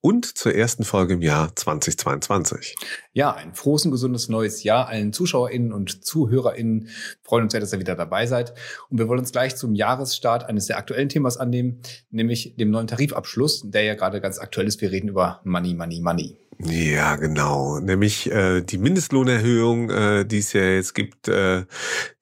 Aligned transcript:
und 0.00 0.38
zur 0.38 0.54
ersten 0.54 0.84
Folge 0.84 1.14
im 1.14 1.22
Jahr 1.22 1.54
2022. 1.54 2.76
Ja, 3.12 3.34
ein 3.34 3.54
frohes 3.54 3.84
und 3.84 3.90
gesundes 3.90 4.28
neues 4.28 4.62
Jahr 4.62 4.88
allen 4.88 5.12
ZuschauerInnen 5.12 5.72
und 5.72 6.04
ZuhörerInnen. 6.04 6.84
Wir 6.84 6.90
freuen 7.22 7.44
uns 7.44 7.52
sehr, 7.52 7.60
dass 7.60 7.72
ihr 7.72 7.80
wieder 7.80 7.96
dabei 7.96 8.26
seid. 8.26 8.54
Und 8.90 8.98
wir 8.98 9.08
wollen 9.08 9.20
uns 9.20 9.32
gleich 9.32 9.56
zum 9.56 9.74
Jahresstart 9.74 10.44
eines 10.44 10.66
sehr 10.66 10.78
aktuellen 10.78 11.08
Themas 11.08 11.36
annehmen, 11.36 11.80
nämlich 12.10 12.54
dem 12.56 12.70
neuen 12.70 12.86
Tarifabschluss, 12.86 13.62
der 13.64 13.82
ja 13.82 13.94
gerade 13.94 14.20
ganz 14.20 14.38
aktuell 14.38 14.68
ist. 14.68 14.80
Wir 14.80 14.92
reden 14.92 15.08
über 15.08 15.40
Money, 15.44 15.74
Money, 15.74 16.00
Money. 16.00 16.38
Ja, 16.60 17.16
genau. 17.16 17.78
Nämlich 17.78 18.30
äh, 18.30 18.62
die 18.62 18.78
Mindestlohnerhöhung, 18.78 19.90
äh, 19.90 20.24
die 20.24 20.38
es 20.38 20.52
ja 20.52 20.62
jetzt 20.62 20.94
gibt, 20.94 21.28
äh, 21.28 21.64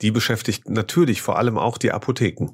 die 0.02 0.10
beschäftigt 0.10 0.68
natürlich 0.68 1.22
vor 1.22 1.38
allem 1.38 1.56
auch 1.56 1.78
die 1.78 1.92
Apotheken. 1.92 2.50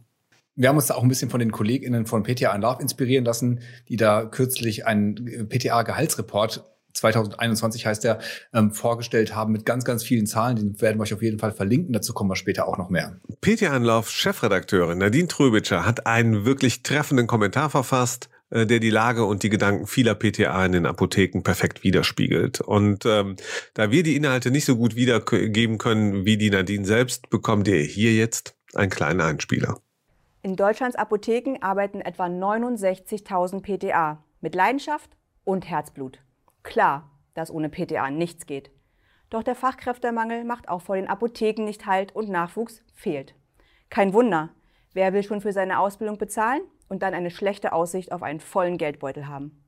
Wir 0.55 0.69
haben 0.69 0.77
uns 0.77 0.87
da 0.87 0.95
auch 0.95 1.03
ein 1.03 1.09
bisschen 1.09 1.31
von 1.31 1.41
den 1.41 1.51
KollegInnen 1.51 2.07
von 2.07 2.23
PTA 2.23 2.55
Love 2.57 2.83
inspirieren 2.83 3.25
lassen, 3.25 3.61
die 3.89 3.97
da 3.97 4.25
kürzlich 4.25 4.87
einen 4.87 5.49
PTA-Gehaltsreport 5.49 6.65
2021 6.95 7.87
heißt 7.87 8.05
der, 8.05 8.19
ähm, 8.53 8.71
vorgestellt 8.71 9.35
haben 9.35 9.53
mit 9.53 9.65
ganz, 9.65 9.85
ganz 9.85 10.05
vielen 10.05 10.27
Zahlen. 10.27 10.57
Den 10.57 10.81
werden 10.81 10.99
wir 10.99 11.03
euch 11.03 11.15
auf 11.15 11.23
jeden 11.23 11.39
Fall 11.39 11.53
verlinken. 11.53 11.93
Dazu 11.93 12.13
kommen 12.13 12.31
wir 12.31 12.37
später 12.37 12.69
auch 12.69 12.79
noch 12.79 12.91
mehr. 12.91 13.19
PTA 13.41 13.77
Love 13.79 14.09
Chefredakteurin 14.09 14.99
Nadine 14.99 15.29
Tröbitscher 15.29 15.87
hat 15.87 16.07
einen 16.07 16.45
wirklich 16.45 16.83
treffenden 16.83 17.27
Kommentar 17.27 17.71
verfasst 17.71 18.29
äh, 18.51 18.67
der 18.67 18.79
die 18.81 18.91
Lage 18.91 19.25
und 19.25 19.43
die 19.43 19.49
Gedanken 19.49 19.87
vieler 19.87 20.15
PTA 20.15 20.67
in 20.67 20.73
den 20.73 20.87
Apotheken 20.87 21.43
perfekt 21.43 21.83
widerspiegelt. 21.83 22.61
Und 22.61 23.07
ähm, 23.07 23.37
da 23.75 23.91
wir 23.91 24.03
die 24.03 24.17
Inhalte 24.17 24.51
nicht 24.51 24.67
so 24.67 24.77
gut 24.77 24.95
wiedergeben 24.95 25.79
können 25.79 26.25
wie 26.25 26.37
die 26.37 26.51
Nadine 26.51 26.85
selbst, 26.85 27.31
bekommt 27.31 27.67
ihr 27.69 27.81
hier 27.81 28.15
jetzt 28.15 28.55
einen 28.75 28.91
kleinen 28.91 29.21
Einspieler. 29.21 29.82
In 30.45 30.57
Deutschlands 30.57 30.97
Apotheken 30.97 31.59
arbeiten 31.61 32.01
etwa 32.01 32.27
69.000 32.27 33.63
PTA 33.63 34.25
mit 34.41 34.57
Leidenschaft 34.57 35.17
und 35.45 35.71
Herzblut. 35.71 36.19
Klar, 36.65 37.09
dass 37.35 37.53
ohne 37.53 37.69
PTA 37.69 38.11
nichts 38.11 38.47
geht. 38.47 38.73
Doch 39.31 39.45
der 39.45 39.55
Fachkräftemangel 39.55 40.43
macht 40.43 40.69
auch 40.69 40.83
vor 40.83 40.97
den 40.97 41.07
Apotheken 41.07 41.65
nicht 41.65 41.87
Halt 41.87 42.17
und 42.17 42.29
Nachwuchs 42.29 42.83
fehlt. 42.93 43.37
Kein 43.89 44.15
Wunder, 44.15 44.51
wer 44.93 45.13
will 45.13 45.23
schon 45.23 45.41
für 45.41 45.53
seine 45.53 45.79
Ausbildung 45.79 46.19
bezahlen 46.19 46.63
und 46.89 47.05
dann 47.05 47.15
eine 47.15 47.31
schlechte 47.31 47.73
Aussicht 47.73 48.11
auf 48.11 48.25
einen 48.25 48.41
vollen 48.41 48.79
Geldbeutel 48.79 49.29
haben? 49.29 49.65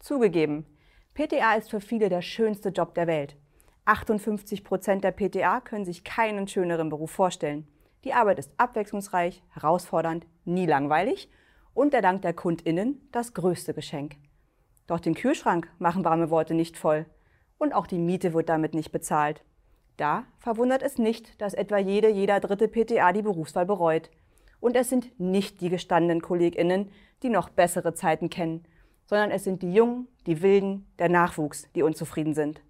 Zugegeben, 0.00 0.66
PTA 1.14 1.54
ist 1.54 1.70
für 1.70 1.80
viele 1.80 2.10
der 2.10 2.20
schönste 2.20 2.68
Job 2.68 2.94
der 2.94 3.06
Welt. 3.06 3.36
58 3.86 4.64
Prozent 4.64 5.02
der 5.02 5.12
PTA 5.12 5.62
können 5.62 5.86
sich 5.86 6.04
keinen 6.04 6.46
schöneren 6.46 6.90
Beruf 6.90 7.10
vorstellen. 7.10 7.66
Die 8.04 8.14
Arbeit 8.14 8.38
ist 8.38 8.52
abwechslungsreich, 8.56 9.42
herausfordernd, 9.50 10.26
nie 10.44 10.66
langweilig 10.66 11.30
und 11.74 11.92
der 11.92 12.02
Dank 12.02 12.22
der 12.22 12.32
KundInnen 12.32 13.08
das 13.12 13.34
größte 13.34 13.74
Geschenk. 13.74 14.16
Doch 14.86 15.00
den 15.00 15.14
Kühlschrank 15.14 15.70
machen 15.78 16.04
warme 16.04 16.30
Worte 16.30 16.54
nicht 16.54 16.76
voll 16.76 17.06
und 17.58 17.74
auch 17.74 17.86
die 17.86 17.98
Miete 17.98 18.32
wird 18.32 18.48
damit 18.48 18.74
nicht 18.74 18.90
bezahlt. 18.90 19.44
Da 19.96 20.24
verwundert 20.38 20.82
es 20.82 20.96
nicht, 20.96 21.40
dass 21.42 21.52
etwa 21.52 21.76
jede, 21.76 22.08
jeder 22.08 22.40
dritte 22.40 22.68
PTA 22.68 23.12
die 23.12 23.22
Berufswahl 23.22 23.66
bereut. 23.66 24.10
Und 24.58 24.74
es 24.74 24.88
sind 24.88 25.20
nicht 25.20 25.60
die 25.60 25.68
gestandenen 25.68 26.22
KollegInnen, 26.22 26.90
die 27.22 27.28
noch 27.28 27.50
bessere 27.50 27.92
Zeiten 27.92 28.30
kennen, 28.30 28.64
sondern 29.04 29.30
es 29.30 29.44
sind 29.44 29.62
die 29.62 29.74
Jungen, 29.74 30.08
die 30.26 30.40
Wilden, 30.40 30.86
der 30.98 31.10
Nachwuchs, 31.10 31.68
die 31.74 31.82
unzufrieden 31.82 32.32
sind. 32.32 32.62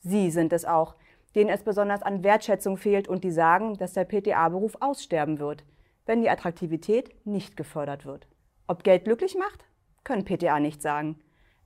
Sie 0.00 0.30
sind 0.30 0.54
es 0.54 0.64
auch, 0.64 0.94
denen 1.34 1.50
es 1.50 1.62
besonders 1.62 2.02
an 2.02 2.24
Wertschätzung 2.24 2.76
fehlt 2.76 3.08
und 3.08 3.24
die 3.24 3.30
sagen, 3.30 3.76
dass 3.76 3.92
der 3.92 4.04
PTA-Beruf 4.04 4.76
aussterben 4.80 5.38
wird, 5.38 5.64
wenn 6.06 6.22
die 6.22 6.30
Attraktivität 6.30 7.14
nicht 7.24 7.56
gefördert 7.56 8.04
wird. 8.04 8.26
Ob 8.66 8.84
Geld 8.84 9.04
glücklich 9.04 9.36
macht, 9.36 9.64
können 10.04 10.24
PTA 10.24 10.60
nicht 10.60 10.82
sagen. 10.82 11.18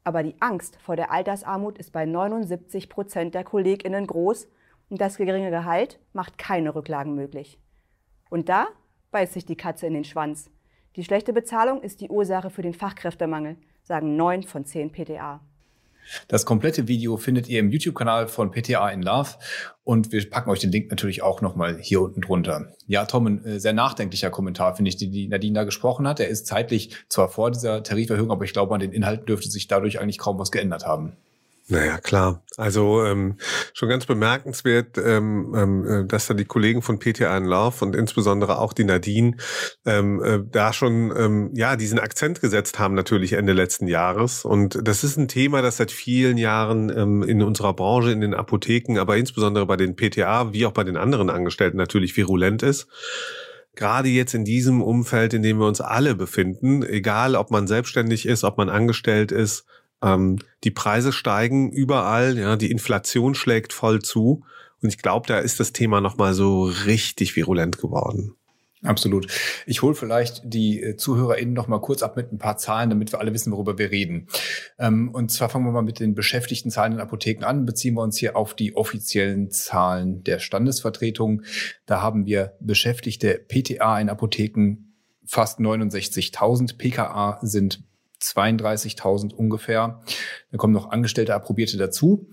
Aber 0.04 0.22
die 0.22 0.36
Angst 0.41 0.78
vor 0.82 0.97
der 0.97 1.10
Altersarmut 1.10 1.78
ist 1.78 1.92
bei 1.92 2.04
79 2.04 2.88
Prozent 2.88 3.34
der 3.34 3.44
KollegInnen 3.44 4.06
groß 4.06 4.48
und 4.91 5.00
das 5.00 5.16
geringe 5.16 5.50
Gehalt 5.50 5.98
macht 6.12 6.36
keine 6.36 6.75
Rücklagen 6.75 7.14
möglich. 7.14 7.58
Und 8.28 8.48
da 8.48 8.69
beißt 9.12 9.32
sich 9.32 9.46
die 9.46 9.56
Katze 9.56 9.86
in 9.86 9.94
den 9.94 10.04
Schwanz. 10.04 10.50
Die 10.96 11.04
schlechte 11.04 11.32
Bezahlung 11.32 11.81
ist 11.82 12.00
die 12.00 12.10
Ursache 12.10 12.50
für 12.50 12.62
den 12.62 12.75
Fachkräftemangel, 12.75 13.56
sagen 13.82 14.16
neun 14.16 14.42
von 14.42 14.64
zehn 14.64 14.92
PTA. 14.92 15.41
Das 16.28 16.47
komplette 16.47 16.88
Video 16.88 17.16
findet 17.16 17.48
ihr 17.48 17.60
im 17.60 17.70
YouTube-Kanal 17.70 18.28
von 18.28 18.50
PTA 18.50 18.91
in 18.91 19.03
Love 19.03 19.31
und 19.82 20.12
wir 20.12 20.28
packen 20.31 20.50
euch 20.50 20.60
den 20.60 20.72
Link 20.72 20.91
natürlich 20.91 21.22
auch 21.22 21.41
nochmal 21.41 21.78
hier 21.81 22.00
unten 22.00 22.20
drunter. 22.20 22.72
Ja, 22.87 23.04
Tom, 23.04 23.26
ein 23.26 23.44
äh, 23.44 23.60
sehr 23.60 23.72
nachdenklicher 23.72 24.31
Kommentar, 24.31 24.76
finde 24.76 24.88
ich, 24.91 24.97
die 24.97 25.28
Nadine 25.28 25.54
da 25.54 25.64
gesprochen 25.64 26.06
hat. 26.09 26.20
Er 26.20 26.28
ist 26.28 26.47
zeitlich 26.47 26.97
zwar 27.09 27.28
vor 27.28 27.50
dieser 27.50 27.82
Tariferhöhung, 27.82 28.31
aber 28.31 28.44
ich 28.44 28.53
glaube, 28.53 28.75
an 28.75 28.81
den 28.81 28.93
Inhalten 28.93 29.26
dürfte 29.26 29.50
sich 29.50 29.66
dadurch 29.66 30.00
eigentlich 30.00 30.19
kaum 30.19 30.38
was 30.38 30.50
geändert 30.50 30.87
haben. 30.87 31.16
Naja, 31.69 31.97
klar. 31.97 32.42
Also 32.58 33.02
ähm, 33.04 33.38
schon 33.72 33.88
ganz 33.88 34.04
bemerkenswert, 34.04 34.98
ähm, 34.98 35.54
ähm, 35.56 35.86
äh, 35.86 36.06
dass 36.06 36.26
da 36.26 36.34
die 36.34 36.44
Kollegen 36.44 36.82
von 36.82 36.98
PTA 36.98 37.34
in 37.38 37.47
Love 37.47 37.82
und 37.82 37.97
insbesondere 37.97 38.58
auch 38.58 38.75
die 38.75 38.84
Nadine 38.84 39.38
ähm, 39.86 40.22
äh, 40.22 40.41
da 40.44 40.75
schon 40.75 41.10
ähm, 41.16 41.50
ja 41.54 41.76
diesen 41.76 41.98
Akzent 41.98 42.42
gesetzt 42.42 42.78
haben, 42.78 42.94
natürlich 42.94 43.32
Ende 43.32 43.54
letzten 43.54 43.88
Jahres. 43.88 44.44
Und 44.44 44.78
das 44.86 45.04
ist 45.04 45.16
ein 45.16 45.26
Thema, 45.26 45.62
das 45.62 45.78
seit 45.78 45.91
vielen 45.91 46.36
Jahren 46.36 46.91
ähm, 46.94 47.22
in 47.22 47.42
unserer 47.42 47.72
Branche, 47.72 48.10
in 48.10 48.20
den 48.20 48.34
Apotheken, 48.34 48.98
aber 48.98 49.16
insbesondere 49.16 49.64
bei 49.64 49.76
den 49.76 49.96
PTA 49.96 50.52
wie 50.52 50.66
auch 50.66 50.72
bei 50.72 50.84
den 50.84 50.98
anderen 50.98 51.31
Angestellten 51.31 51.78
natürlich 51.78 52.14
virulent 52.16 52.62
ist 52.62 52.88
gerade 53.76 54.08
jetzt 54.08 54.34
in 54.34 54.44
diesem 54.44 54.81
Umfeld, 54.81 55.34
in 55.34 55.42
dem 55.42 55.58
wir 55.58 55.66
uns 55.66 55.81
alle 55.81 56.14
befinden, 56.14 56.84
egal 56.84 57.34
ob 57.34 57.50
man 57.50 57.66
selbstständig 57.66 58.25
ist, 58.25 58.44
ob 58.44 58.56
man 58.56 58.69
angestellt 58.69 59.32
ist, 59.32 59.64
ähm, 60.04 60.38
die 60.62 60.70
Preise 60.70 61.12
steigen 61.12 61.72
überall, 61.72 62.38
ja, 62.38 62.56
die 62.56 62.70
Inflation 62.70 63.34
schlägt 63.34 63.72
voll 63.72 64.03
zu. 64.03 64.44
Und 64.82 64.91
ich 64.91 64.98
glaube, 64.98 65.26
da 65.26 65.38
ist 65.38 65.60
das 65.60 65.72
Thema 65.72 66.00
nochmal 66.00 66.34
so 66.34 66.65
richtig 66.65 67.37
virulent 67.37 67.78
geworden. 67.78 68.37
Absolut. 68.82 69.28
Ich 69.64 69.81
hole 69.81 69.94
vielleicht 69.94 70.43
die 70.44 70.82
äh, 70.82 70.97
ZuhörerInnen 70.97 71.54
noch 71.54 71.69
mal 71.69 71.81
kurz 71.81 72.03
ab 72.03 72.16
mit 72.16 72.31
ein 72.32 72.38
paar 72.38 72.59
Zahlen, 72.59 72.91
damit 72.91 73.12
wir 73.12 73.19
alle 73.19 73.32
wissen, 73.32 73.50
worüber 73.50 73.78
wir 73.78 73.91
reden. 73.91 74.28
Ähm, 74.78 75.09
und 75.09 75.32
zwar 75.32 75.48
fangen 75.48 75.64
wir 75.64 75.72
mal 75.72 75.82
mit 75.82 76.00
den 76.00 76.14
Beschäftigtenzahlen 76.14 76.93
in 76.93 77.00
Apotheken 77.00 77.44
an, 77.44 77.64
beziehen 77.64 77.94
wir 77.94 78.03
uns 78.03 78.19
hier 78.19 78.37
auf 78.37 78.53
die 78.53 78.76
offiziellen 78.76 79.50
Zahlen 79.50 80.22
der 80.22 80.38
Standesvertretung. 80.38 81.43
Da 81.87 82.03
haben 82.03 82.26
wir 82.26 82.56
Beschäftigte 82.60 83.43
PTA 83.48 83.98
in 84.00 84.10
Apotheken 84.10 84.93
fast 85.25 85.60
69.000, 85.60 86.76
PKA 86.76 87.38
sind 87.41 87.82
32.000 88.25 89.35
ungefähr. 89.35 90.01
Da 90.51 90.57
kommen 90.57 90.73
noch 90.73 90.91
Angestellte, 90.91 91.35
Approbierte 91.35 91.77
dazu. 91.77 92.29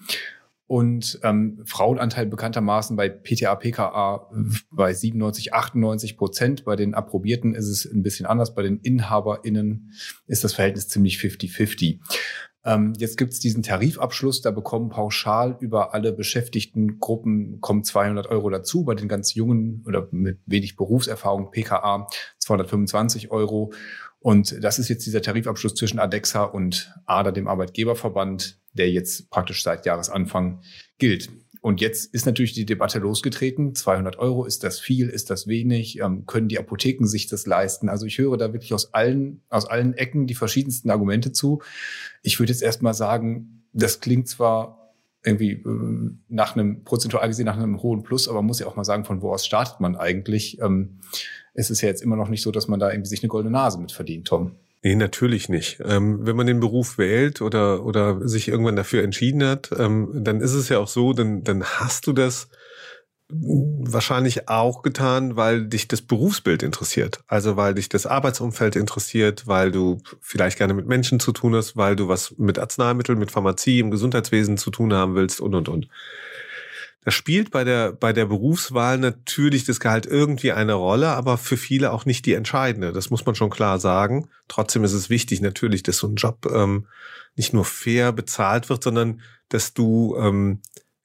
Und 0.67 1.19
ähm, 1.23 1.61
Frauenanteil 1.65 2.27
bekanntermaßen 2.27 2.95
bei 2.95 3.09
PTA, 3.09 3.55
PKA 3.55 4.29
bei 4.71 4.93
97, 4.93 5.53
98 5.53 6.15
Prozent. 6.15 6.63
Bei 6.63 6.77
den 6.77 6.93
Approbierten 6.93 7.55
ist 7.55 7.67
es 7.67 7.83
ein 7.85 8.03
bisschen 8.03 8.25
anders. 8.25 8.55
Bei 8.55 8.61
den 8.61 8.79
InhaberInnen 8.79 9.91
ist 10.27 10.45
das 10.45 10.53
Verhältnis 10.53 10.87
ziemlich 10.87 11.17
50-50. 11.17 11.99
Ähm, 12.63 12.93
jetzt 12.97 13.17
gibt 13.17 13.33
es 13.33 13.39
diesen 13.39 13.63
Tarifabschluss, 13.63 14.41
da 14.41 14.51
bekommen 14.51 14.89
pauschal 14.89 15.57
über 15.59 15.93
alle 15.93 16.13
beschäftigten 16.13 16.99
Gruppen 16.99 17.59
kommen 17.59 17.83
200 17.83 18.27
Euro 18.27 18.49
dazu. 18.49 18.85
Bei 18.85 18.93
den 18.93 19.07
ganz 19.07 19.33
jungen 19.33 19.83
oder 19.87 20.07
mit 20.11 20.39
wenig 20.45 20.75
Berufserfahrung 20.75 21.51
PKA 21.51 22.07
225 22.37 23.31
Euro. 23.31 23.73
Und 24.21 24.63
das 24.63 24.77
ist 24.77 24.87
jetzt 24.87 25.05
dieser 25.05 25.21
Tarifabschluss 25.21 25.73
zwischen 25.73 25.99
ADEXA 25.99 26.43
und 26.43 26.93
ADA, 27.05 27.31
dem 27.31 27.47
Arbeitgeberverband, 27.47 28.59
der 28.73 28.91
jetzt 28.91 29.31
praktisch 29.31 29.63
seit 29.63 29.85
Jahresanfang 29.85 30.61
gilt. 30.99 31.29
Und 31.61 31.81
jetzt 31.81 32.13
ist 32.13 32.25
natürlich 32.25 32.53
die 32.53 32.65
Debatte 32.65 32.99
losgetreten. 32.99 33.75
200 33.75 34.17
Euro, 34.17 34.45
ist 34.45 34.63
das 34.63 34.79
viel, 34.79 35.09
ist 35.09 35.31
das 35.31 35.47
wenig? 35.47 35.99
Ähm, 35.99 36.25
können 36.27 36.47
die 36.47 36.59
Apotheken 36.59 37.05
sich 37.05 37.27
das 37.27 37.47
leisten? 37.47 37.89
Also 37.89 38.05
ich 38.05 38.17
höre 38.19 38.37
da 38.37 38.53
wirklich 38.53 38.73
aus 38.73 38.93
allen, 38.93 39.41
aus 39.49 39.65
allen 39.65 39.95
Ecken 39.95 40.27
die 40.27 40.35
verschiedensten 40.35 40.91
Argumente 40.91 41.31
zu. 41.31 41.61
Ich 42.21 42.39
würde 42.39 42.51
jetzt 42.51 42.63
erstmal 42.63 42.93
sagen, 42.93 43.63
das 43.73 43.99
klingt 43.99 44.27
zwar 44.27 44.95
irgendwie 45.23 45.51
äh, 45.51 46.11
nach 46.29 46.55
einem, 46.55 46.83
prozentual 46.83 47.27
gesehen 47.27 47.45
nach 47.45 47.57
einem 47.57 47.81
hohen 47.81 48.01
Plus, 48.03 48.27
aber 48.27 48.39
man 48.39 48.47
muss 48.47 48.59
ja 48.59 48.67
auch 48.67 48.75
mal 48.75 48.83
sagen, 48.83 49.05
von 49.05 49.21
wo 49.21 49.31
aus 49.31 49.45
startet 49.45 49.79
man 49.79 49.95
eigentlich? 49.95 50.59
Ähm, 50.61 50.99
es 51.53 51.69
ist 51.69 51.81
ja 51.81 51.89
jetzt 51.89 52.01
immer 52.01 52.15
noch 52.15 52.29
nicht 52.29 52.41
so, 52.41 52.51
dass 52.51 52.67
man 52.67 52.79
da 52.79 52.91
irgendwie 52.91 53.09
sich 53.09 53.23
eine 53.23 53.29
goldene 53.29 53.51
Nase 53.51 53.79
mit 53.79 53.91
verdient, 53.91 54.27
Tom. 54.27 54.55
Nee, 54.83 54.95
natürlich 54.95 55.47
nicht. 55.47 55.79
Ähm, 55.85 56.25
wenn 56.25 56.35
man 56.35 56.47
den 56.47 56.59
Beruf 56.59 56.97
wählt 56.97 57.41
oder, 57.41 57.85
oder 57.85 58.27
sich 58.27 58.47
irgendwann 58.47 58.75
dafür 58.75 59.03
entschieden 59.03 59.43
hat, 59.43 59.69
ähm, 59.77 60.09
dann 60.23 60.41
ist 60.41 60.53
es 60.53 60.69
ja 60.69 60.79
auch 60.79 60.87
so, 60.87 61.13
dann, 61.13 61.43
dann 61.43 61.63
hast 61.63 62.07
du 62.07 62.13
das 62.13 62.47
wahrscheinlich 63.33 64.49
auch 64.49 64.81
getan, 64.81 65.35
weil 65.35 65.65
dich 65.65 65.87
das 65.87 66.01
Berufsbild 66.01 66.63
interessiert. 66.63 67.19
Also 67.27 67.55
weil 67.55 67.75
dich 67.75 67.89
das 67.89 68.05
Arbeitsumfeld 68.05 68.75
interessiert, 68.75 69.47
weil 69.47 69.71
du 69.71 70.01
vielleicht 70.19 70.57
gerne 70.57 70.73
mit 70.73 70.87
Menschen 70.87 71.19
zu 71.19 71.31
tun 71.31 71.55
hast, 71.55 71.77
weil 71.77 71.95
du 71.95 72.07
was 72.07 72.35
mit 72.37 72.59
Arzneimitteln, 72.59 73.17
mit 73.17 73.31
Pharmazie 73.31 73.79
im 73.79 73.91
Gesundheitswesen 73.91 74.57
zu 74.57 74.71
tun 74.71 74.93
haben 74.93 75.15
willst 75.15 75.39
und, 75.39 75.55
und, 75.55 75.69
und. 75.69 75.87
Das 77.03 77.15
spielt 77.15 77.49
bei 77.49 77.63
der, 77.63 77.93
bei 77.93 78.13
der 78.13 78.25
Berufswahl 78.25 78.99
natürlich 78.99 79.63
das 79.63 79.79
Gehalt 79.79 80.05
irgendwie 80.05 80.51
eine 80.51 80.73
Rolle, 80.73 81.09
aber 81.09 81.39
für 81.39 81.57
viele 81.57 81.91
auch 81.91 82.05
nicht 82.05 82.27
die 82.27 82.33
entscheidende. 82.33 82.91
Das 82.91 83.09
muss 83.09 83.25
man 83.25 83.33
schon 83.33 83.49
klar 83.49 83.79
sagen. 83.79 84.29
Trotzdem 84.47 84.83
ist 84.83 84.93
es 84.93 85.09
wichtig 85.09 85.41
natürlich, 85.41 85.81
dass 85.81 85.97
so 85.97 86.07
ein 86.07 86.15
Job 86.15 86.45
ähm, 86.53 86.87
nicht 87.35 87.53
nur 87.53 87.65
fair 87.65 88.11
bezahlt 88.11 88.69
wird, 88.69 88.83
sondern 88.83 89.21
dass 89.49 89.73
du 89.73 90.15
ähm, 90.17 90.61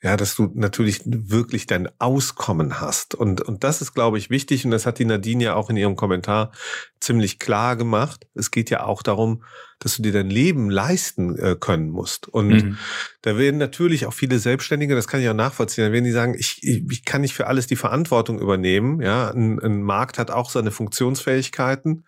ja, 0.06 0.16
dass 0.16 0.36
du 0.36 0.52
natürlich 0.54 1.00
wirklich 1.04 1.66
dein 1.66 1.88
Auskommen 1.98 2.80
hast. 2.80 3.16
Und, 3.16 3.40
und 3.40 3.64
das 3.64 3.82
ist, 3.82 3.92
glaube 3.92 4.18
ich, 4.18 4.30
wichtig. 4.30 4.64
Und 4.64 4.70
das 4.70 4.86
hat 4.86 5.00
die 5.00 5.04
Nadine 5.04 5.42
ja 5.42 5.54
auch 5.56 5.68
in 5.68 5.76
ihrem 5.76 5.96
Kommentar 5.96 6.52
ziemlich 7.00 7.40
klar 7.40 7.74
gemacht. 7.74 8.24
Es 8.32 8.52
geht 8.52 8.70
ja 8.70 8.84
auch 8.84 9.02
darum, 9.02 9.42
dass 9.80 9.96
du 9.96 10.02
dir 10.02 10.12
dein 10.12 10.30
Leben 10.30 10.70
leisten 10.70 11.36
äh, 11.36 11.56
können 11.58 11.90
musst. 11.90 12.28
Und 12.28 12.50
mhm. 12.50 12.78
da 13.22 13.36
werden 13.36 13.58
natürlich 13.58 14.06
auch 14.06 14.12
viele 14.12 14.38
Selbstständige, 14.38 14.94
das 14.94 15.08
kann 15.08 15.20
ich 15.20 15.28
auch 15.28 15.34
nachvollziehen, 15.34 15.86
da 15.86 15.92
werden 15.92 16.04
die 16.04 16.12
sagen, 16.12 16.36
ich, 16.38 16.60
ich, 16.62 16.84
ich 16.88 17.04
kann 17.04 17.22
nicht 17.22 17.34
für 17.34 17.48
alles 17.48 17.66
die 17.66 17.74
Verantwortung 17.74 18.38
übernehmen. 18.38 19.00
Ja, 19.00 19.32
ein, 19.32 19.58
ein 19.58 19.82
Markt 19.82 20.20
hat 20.20 20.30
auch 20.30 20.50
seine 20.50 20.70
Funktionsfähigkeiten 20.70 22.04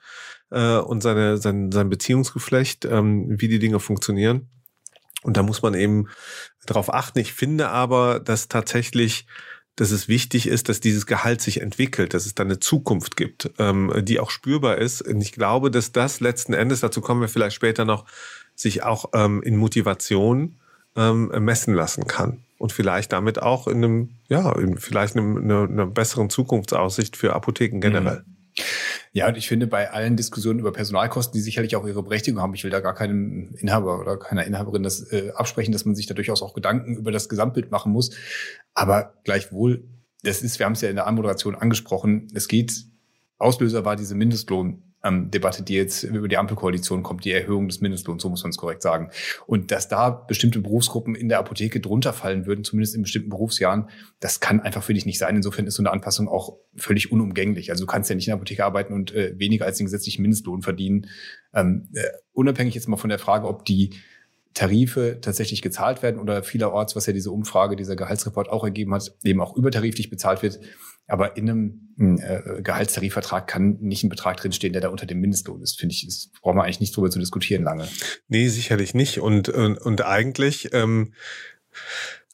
äh, 0.53 0.77
und 0.77 1.03
seine, 1.03 1.39
sein, 1.39 1.73
sein 1.73 1.91
Beziehungsgeflecht, 1.91 2.85
ähm, 2.85 3.27
wie 3.41 3.49
die 3.49 3.59
Dinge 3.59 3.81
funktionieren. 3.81 4.49
Und 5.23 5.37
da 5.37 5.43
muss 5.43 5.63
man 5.63 5.75
eben 5.75 6.09
darauf 6.67 6.93
achten. 6.93 7.19
Ich 7.19 7.33
finde 7.33 7.69
aber, 7.69 8.21
dass 8.21 8.49
tatsächlich 8.49 9.27
dass 9.79 9.93
es 9.93 10.09
wichtig 10.09 10.49
ist, 10.49 10.69
dass 10.69 10.81
dieses 10.81 11.07
Gehalt 11.07 11.41
sich 11.41 11.61
entwickelt, 11.61 12.13
dass 12.13 12.27
es 12.27 12.35
dann 12.35 12.49
eine 12.49 12.59
Zukunft 12.59 13.17
gibt, 13.17 13.51
ähm, 13.59 13.93
die 13.99 14.19
auch 14.19 14.31
spürbar 14.31 14.79
ist. 14.79 15.03
Und 15.03 15.21
ich 15.21 15.31
glaube, 15.31 15.71
dass 15.71 15.93
das 15.93 16.19
letzten 16.19 16.53
Endes, 16.53 16.81
dazu 16.81 17.01
kommen 17.01 17.21
wir 17.21 17.29
vielleicht 17.29 17.55
später 17.55 17.85
noch, 17.85 18.05
sich 18.57 18.83
auch 18.83 19.11
ähm, 19.15 19.41
in 19.43 19.57
Motivation 19.57 20.57
ähm, 20.97 21.29
messen 21.45 21.75
lassen 21.75 22.09
kann. 22.09 22.43
Und 22.59 22.73
vielleicht 22.73 23.13
damit 23.13 23.41
auch 23.41 23.69
in 23.69 23.77
einem, 23.77 24.09
ja, 24.29 24.51
in 24.59 24.79
vielleicht 24.79 25.17
einem, 25.17 25.37
einer, 25.37 25.63
einer 25.63 25.87
besseren 25.87 26.29
Zukunftsaussicht 26.29 27.17
für 27.17 27.35
Apotheken 27.35 27.79
generell. 27.79 28.25
Mhm. 28.27 28.38
Ja, 29.19 29.27
und 29.27 29.37
ich 29.37 29.49
finde, 29.49 29.67
bei 29.67 29.91
allen 29.91 30.17
Diskussionen 30.17 30.61
über 30.61 30.71
Personalkosten, 30.71 31.33
die 31.33 31.41
sicherlich 31.41 31.75
auch 31.75 31.85
ihre 31.85 32.05
Berechtigung 32.05 32.41
haben, 32.41 32.55
ich 32.55 32.63
will 32.63 32.71
da 32.71 32.79
gar 32.79 32.95
keinem 32.95 33.53
Inhaber 33.57 33.99
oder 33.99 34.17
keiner 34.17 34.45
Inhaberin 34.45 34.85
das 34.85 35.11
äh, 35.11 35.33
absprechen, 35.35 35.73
dass 35.73 35.85
man 35.85 35.97
sich 35.97 36.07
da 36.07 36.15
durchaus 36.15 36.41
auch 36.41 36.55
Gedanken 36.55 36.95
über 36.95 37.11
das 37.11 37.29
Gesamtbild 37.29 37.73
machen 37.73 37.91
muss. 37.91 38.13
Aber 38.75 39.15
gleichwohl, 39.25 39.89
das 40.23 40.43
ist, 40.43 40.61
wir 40.61 40.67
haben 40.67 40.75
es 40.75 40.83
ja 40.83 40.89
in 40.89 40.95
der 40.95 41.09
Anmoderation 41.09 41.57
angesprochen, 41.57 42.29
es 42.33 42.47
geht, 42.47 42.85
Auslöser 43.39 43.85
war 43.85 43.97
diese 43.97 44.15
Mindestlohn 44.15 44.88
ähm, 45.09 45.31
Debatte, 45.31 45.63
die 45.63 45.75
jetzt 45.75 46.03
über 46.05 46.29
die 46.29 46.37
Ampelkoalition 46.37 47.03
kommt, 47.03 47.25
die 47.25 47.33
Erhöhung 47.33 47.69
des 47.69 47.81
Mindestlohns, 47.81 48.23
so 48.23 48.29
muss 48.29 48.43
man 48.43 48.51
es 48.51 48.57
korrekt 48.57 48.83
sagen. 48.83 49.11
Und 49.47 49.71
dass 49.71 49.89
da 49.89 50.11
bestimmte 50.11 50.61
Berufsgruppen 50.61 51.15
in 51.15 51.29
der 51.29 51.39
Apotheke 51.39 51.81
drunter 51.81 52.13
fallen 52.13 52.47
würden, 52.47 52.65
zumindest 52.65 52.95
in 52.95 53.03
bestimmten 53.03 53.31
Berufsjahren, 53.31 53.89
das 54.21 54.41
kann 54.41 54.61
einfach 54.61 54.83
für 54.83 54.95
dich 54.95 55.07
nicht 55.07 55.19
sein. 55.19 55.37
Insofern 55.37 55.67
ist 55.67 55.75
so 55.75 55.83
eine 55.83 55.91
Anpassung 55.91 56.29
auch 56.29 56.59
völlig 56.77 57.11
unumgänglich. 57.11 57.71
Also 57.71 57.85
du 57.85 57.91
kannst 57.91 58.11
ja 58.11 58.17
nicht 58.17 58.27
in 58.27 58.31
der 58.31 58.37
Apotheke 58.37 58.65
arbeiten 58.65 58.93
und 58.93 59.15
äh, 59.15 59.39
weniger 59.39 59.65
als 59.65 59.79
den 59.79 59.87
gesetzlichen 59.87 60.23
Mindestlohn 60.23 60.63
verdienen. 60.63 61.07
Ähm, 61.55 61.89
äh, 61.95 62.05
unabhängig 62.33 62.75
jetzt 62.75 62.89
mal 62.89 62.97
von 62.97 63.11
der 63.11 63.19
Frage, 63.19 63.47
ob 63.49 63.65
die 63.65 63.95
Tarife 64.55 65.19
tatsächlich 65.21 65.63
gezahlt 65.63 66.03
werden 66.03 66.19
oder 66.19 66.43
vielerorts, 66.43 66.97
was 66.97 67.07
ja 67.07 67.13
diese 67.13 67.31
Umfrage, 67.31 67.77
dieser 67.77 67.97
Gehaltsreport 67.97 68.49
auch 68.49 68.65
ergeben 68.65 68.95
hat, 68.95 69.15
eben 69.25 69.41
auch 69.41 69.57
übertariflich 69.57 70.11
bezahlt 70.11 70.43
wird. 70.43 70.61
Aber 71.07 71.37
in 71.37 71.49
einem 71.49 72.19
äh, 72.21 72.63
Gehaltstarifvertrag 72.63 73.47
kann 73.47 73.79
nicht 73.81 74.05
ein 74.05 74.11
Betrag 74.11 74.37
drinstehen, 74.37 74.73
der 74.73 74.83
da 74.83 74.89
unter 74.89 75.07
dem 75.07 75.21
Mindestlohn 75.21 75.63
ist. 75.63 75.79
Finde 75.79 75.95
ich, 75.95 76.05
das 76.05 76.31
brauchen 76.43 76.57
wir 76.57 76.65
eigentlich 76.65 76.81
nicht 76.81 76.97
drüber 76.97 77.11
zu 77.11 77.19
diskutieren 77.19 77.63
lange. 77.63 77.89
Nee, 78.29 78.49
sicherlich 78.49 78.95
nicht. 78.95 79.21
Und, 79.21 79.49
und, 79.49 79.79
und 79.79 80.05
eigentlich, 80.05 80.75
ähm, 80.75 81.15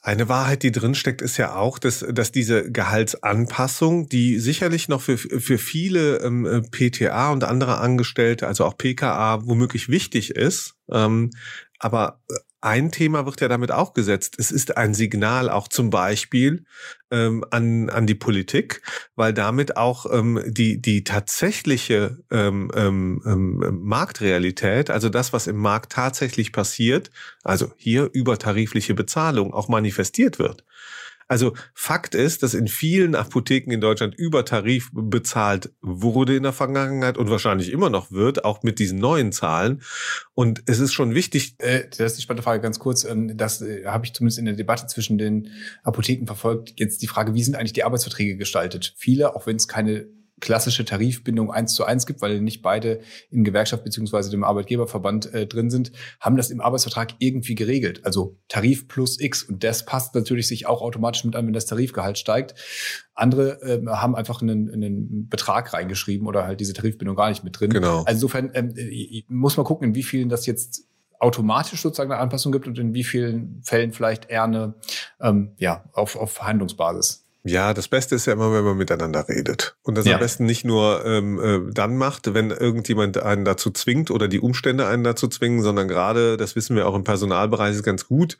eine 0.05 0.29
Wahrheit, 0.29 0.63
die 0.63 0.71
drinsteckt, 0.71 1.23
ist 1.23 1.39
ja 1.39 1.57
auch, 1.57 1.79
dass, 1.79 2.05
dass 2.07 2.31
diese 2.31 2.71
Gehaltsanpassung, 2.71 4.07
die 4.07 4.39
sicherlich 4.39 4.87
noch 4.87 5.01
für, 5.01 5.17
für 5.17 5.57
viele 5.57 6.19
ähm, 6.19 6.67
PTA 6.71 7.33
und 7.33 7.43
andere 7.43 7.79
Angestellte, 7.79 8.47
also 8.47 8.67
auch 8.67 8.77
PKA, 8.77 9.47
womöglich 9.47 9.89
wichtig 9.89 10.33
ist, 10.33 10.75
ähm, 10.91 11.31
aber 11.79 12.23
äh, 12.31 12.35
ein 12.65 12.91
Thema 12.91 13.27
wird 13.27 13.43
ja 13.43 13.49
damit 13.49 13.71
auch 13.73 13.93
gesetzt. 13.93 14.37
Es 14.39 14.51
ist 14.51 14.79
ein 14.79 14.95
Signal 14.95 15.51
auch 15.51 15.69
zum 15.69 15.91
Beispiel 15.91 16.65
ähm, 17.11 17.45
an, 17.51 17.91
an 17.91 18.07
die 18.07 18.15
Politik, 18.15 18.81
weil 19.17 19.35
damit 19.35 19.77
auch 19.77 20.07
ähm, 20.11 20.43
die, 20.47 20.81
die 20.81 21.05
tatsächliche 21.05 22.25
ähm, 22.31 22.71
ähm, 22.75 23.23
ähm, 23.27 23.81
Marktrealität, 23.83 24.89
also 24.89 25.11
das, 25.11 25.35
was 25.35 25.47
im 25.47 25.59
Markt 25.59 25.93
tatsächlich 25.93 26.53
passiert, 26.53 27.11
also 27.43 27.71
hier 27.77 28.09
übertarifliche 28.15 28.95
Bezahlung 28.95 29.53
auch 29.53 29.69
manifestiert 29.69 30.39
wird. 30.39 30.65
Also 31.29 31.55
Fakt 31.75 32.15
ist, 32.15 32.43
dass 32.43 32.55
in 32.55 32.69
vielen 32.69 33.15
Apotheken 33.15 33.73
in 33.73 33.81
Deutschland 33.81 34.15
über 34.15 34.45
Tarif 34.45 34.91
bezahlt 34.93 35.73
wurde 35.81 36.37
in 36.37 36.43
der 36.43 36.53
Vergangenheit 36.53 37.19
und 37.19 37.31
wahrscheinlich 37.31 37.71
immer 37.73 37.91
noch 37.91 38.11
wird, 38.13 38.45
auch 38.45 38.63
mit 38.63 38.79
diesen 38.79 38.99
neuen 38.99 39.33
Zahlen. 39.33 39.83
Und 40.35 40.63
es 40.67 40.81
ist 40.81 40.93
schon 40.93 41.15
wichtig. 41.15 41.55
Äh, 41.59 41.85
das 41.89 42.13
ist 42.13 42.19
die 42.19 42.23
spannende 42.23 42.43
Frage 42.43 42.61
ganz 42.61 42.79
kurz. 42.79 43.05
Ähm, 43.05 43.37
das 43.37 43.63
äh, 43.63 43.85
habe 43.87 44.05
ich 44.05 44.13
zumindest 44.13 44.39
in 44.39 44.45
der 44.45 44.55
Debatte 44.55 44.87
zwischen 44.87 45.19
den 45.19 45.51
Apotheken 45.83 46.27
verfolgt. 46.27 46.75
Jetzt 46.77 47.03
die 47.03 47.07
Frage, 47.07 47.35
wie 47.35 47.43
sind 47.43 47.57
eigentlich 47.57 47.73
die 47.73 47.85
Arbeitsverträge 47.85 48.37
gestaltet? 48.37 48.95
Viele, 48.97 49.35
auch 49.35 49.47
wenn 49.47 49.57
es 49.57 49.69
keine 49.69 50.07
klassische 50.41 50.85
Tarifbindung 50.85 51.51
eins 51.51 51.75
zu 51.75 51.85
eins 51.85 52.07
gibt, 52.07 52.21
weil 52.21 52.41
nicht 52.41 52.63
beide 52.63 53.01
in 53.31 53.45
Gewerkschaft 53.45 53.85
beziehungsweise 53.85 54.31
dem 54.31 54.45
Arbeitgeberverband 54.45 55.33
äh, 55.33 55.47
drin 55.47 55.71
sind, 55.71 55.93
haben 56.21 56.37
das 56.37 56.51
im 56.51 56.61
Arbeitsvertrag 56.61 57.15
irgendwie 57.19 57.55
geregelt. 57.55 58.05
Also 58.05 58.37
Tarif 58.49 58.89
plus 58.89 59.21
X. 59.21 59.43
Und 59.45 59.65
das 59.65 59.85
passt 59.85 60.15
natürlich 60.15 60.49
sich 60.49 60.67
auch 60.67 60.83
automatisch 60.83 61.25
mit 61.25 61.37
an, 61.37 61.47
wenn 61.47 61.53
das 61.53 61.67
Tarifgehalt 61.67 62.19
steigt. 62.19 62.55
Andere 63.15 63.63
äh, 63.63 63.87
haben 63.87 64.17
einfach 64.17 64.43
einen, 64.43 64.71
einen 64.71 65.29
Betrag 65.29 65.73
reingeschrieben 65.73 66.27
oder 66.27 66.47
halt 66.47 66.61
diese 66.61 66.73
Tarifbindung 66.73 67.17
gar 67.17 67.29
nicht 67.29 67.45
mit 67.45 67.59
drin. 67.59 67.71
Genau. 67.71 67.99
Also 67.99 68.27
insofern 68.27 68.51
ähm, 68.55 68.75
muss 69.29 69.57
man 69.57 69.65
gucken, 69.65 69.89
in 69.89 69.95
wie 69.95 70.03
vielen 70.03 70.29
das 70.29 70.47
jetzt 70.47 70.89
automatisch 71.21 71.81
sozusagen 71.81 72.13
eine 72.13 72.21
Anpassung 72.21 72.53
gibt 72.53 72.67
und 72.67 72.79
in 72.79 72.93
wie 72.93 73.05
vielen 73.05 73.63
Fällen 73.63 73.93
vielleicht 73.93 74.29
eher 74.31 74.45
eine 74.45 74.75
ähm, 75.21 75.53
ja, 75.59 75.85
auf, 75.93 76.17
auf 76.17 76.33
Verhandlungsbasis. 76.33 77.24
Ja, 77.47 77.75
das 77.75 77.89
Beste 77.89 78.15
ist 78.15 78.25
ja 78.25 78.33
immer, 78.33 78.55
wenn 78.55 78.65
man 78.65 78.79
miteinander 78.79 79.29
redet. 79.29 79.77
Und 79.83 79.99
das 79.99 80.07
ja. 80.07 80.15
am 80.15 80.21
besten 80.21 80.47
nicht 80.47 80.65
nur 80.65 81.05
ähm, 81.05 81.39
äh, 81.39 81.73
dann 81.75 81.99
macht, 81.99 82.33
wenn 82.33 82.51
irgendjemand 82.51 83.19
einen 83.19 83.45
dazu 83.45 83.71
zwingt 83.71 84.11
oder 84.11 84.29
die 84.29 84.41
Umstände 84.41 84.87
einen 84.87 85.05
dazu 85.05 85.29
zwingen, 85.29 85.63
sondern 85.63 85.87
gerade, 85.87 86.39
das 86.39 86.57
wissen 86.57 86.75
wir 86.75 86.89
auch 86.89 86.95
im 86.95 87.05
Personalbereich, 87.05 87.75
ist 87.75 87.83
ganz 87.83 88.07
gut, 88.07 88.39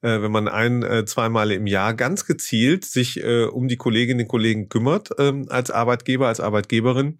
äh, 0.00 0.22
wenn 0.22 0.32
man 0.32 0.48
ein, 0.48 0.82
äh, 0.82 1.04
zweimal 1.04 1.52
im 1.52 1.66
Jahr 1.66 1.92
ganz 1.92 2.24
gezielt 2.24 2.86
sich 2.86 3.22
äh, 3.22 3.44
um 3.44 3.68
die 3.68 3.76
Kolleginnen 3.76 4.22
und 4.22 4.28
Kollegen 4.28 4.70
kümmert, 4.70 5.10
ähm, 5.18 5.44
als 5.50 5.70
Arbeitgeber, 5.70 6.28
als 6.28 6.40
Arbeitgeberin 6.40 7.18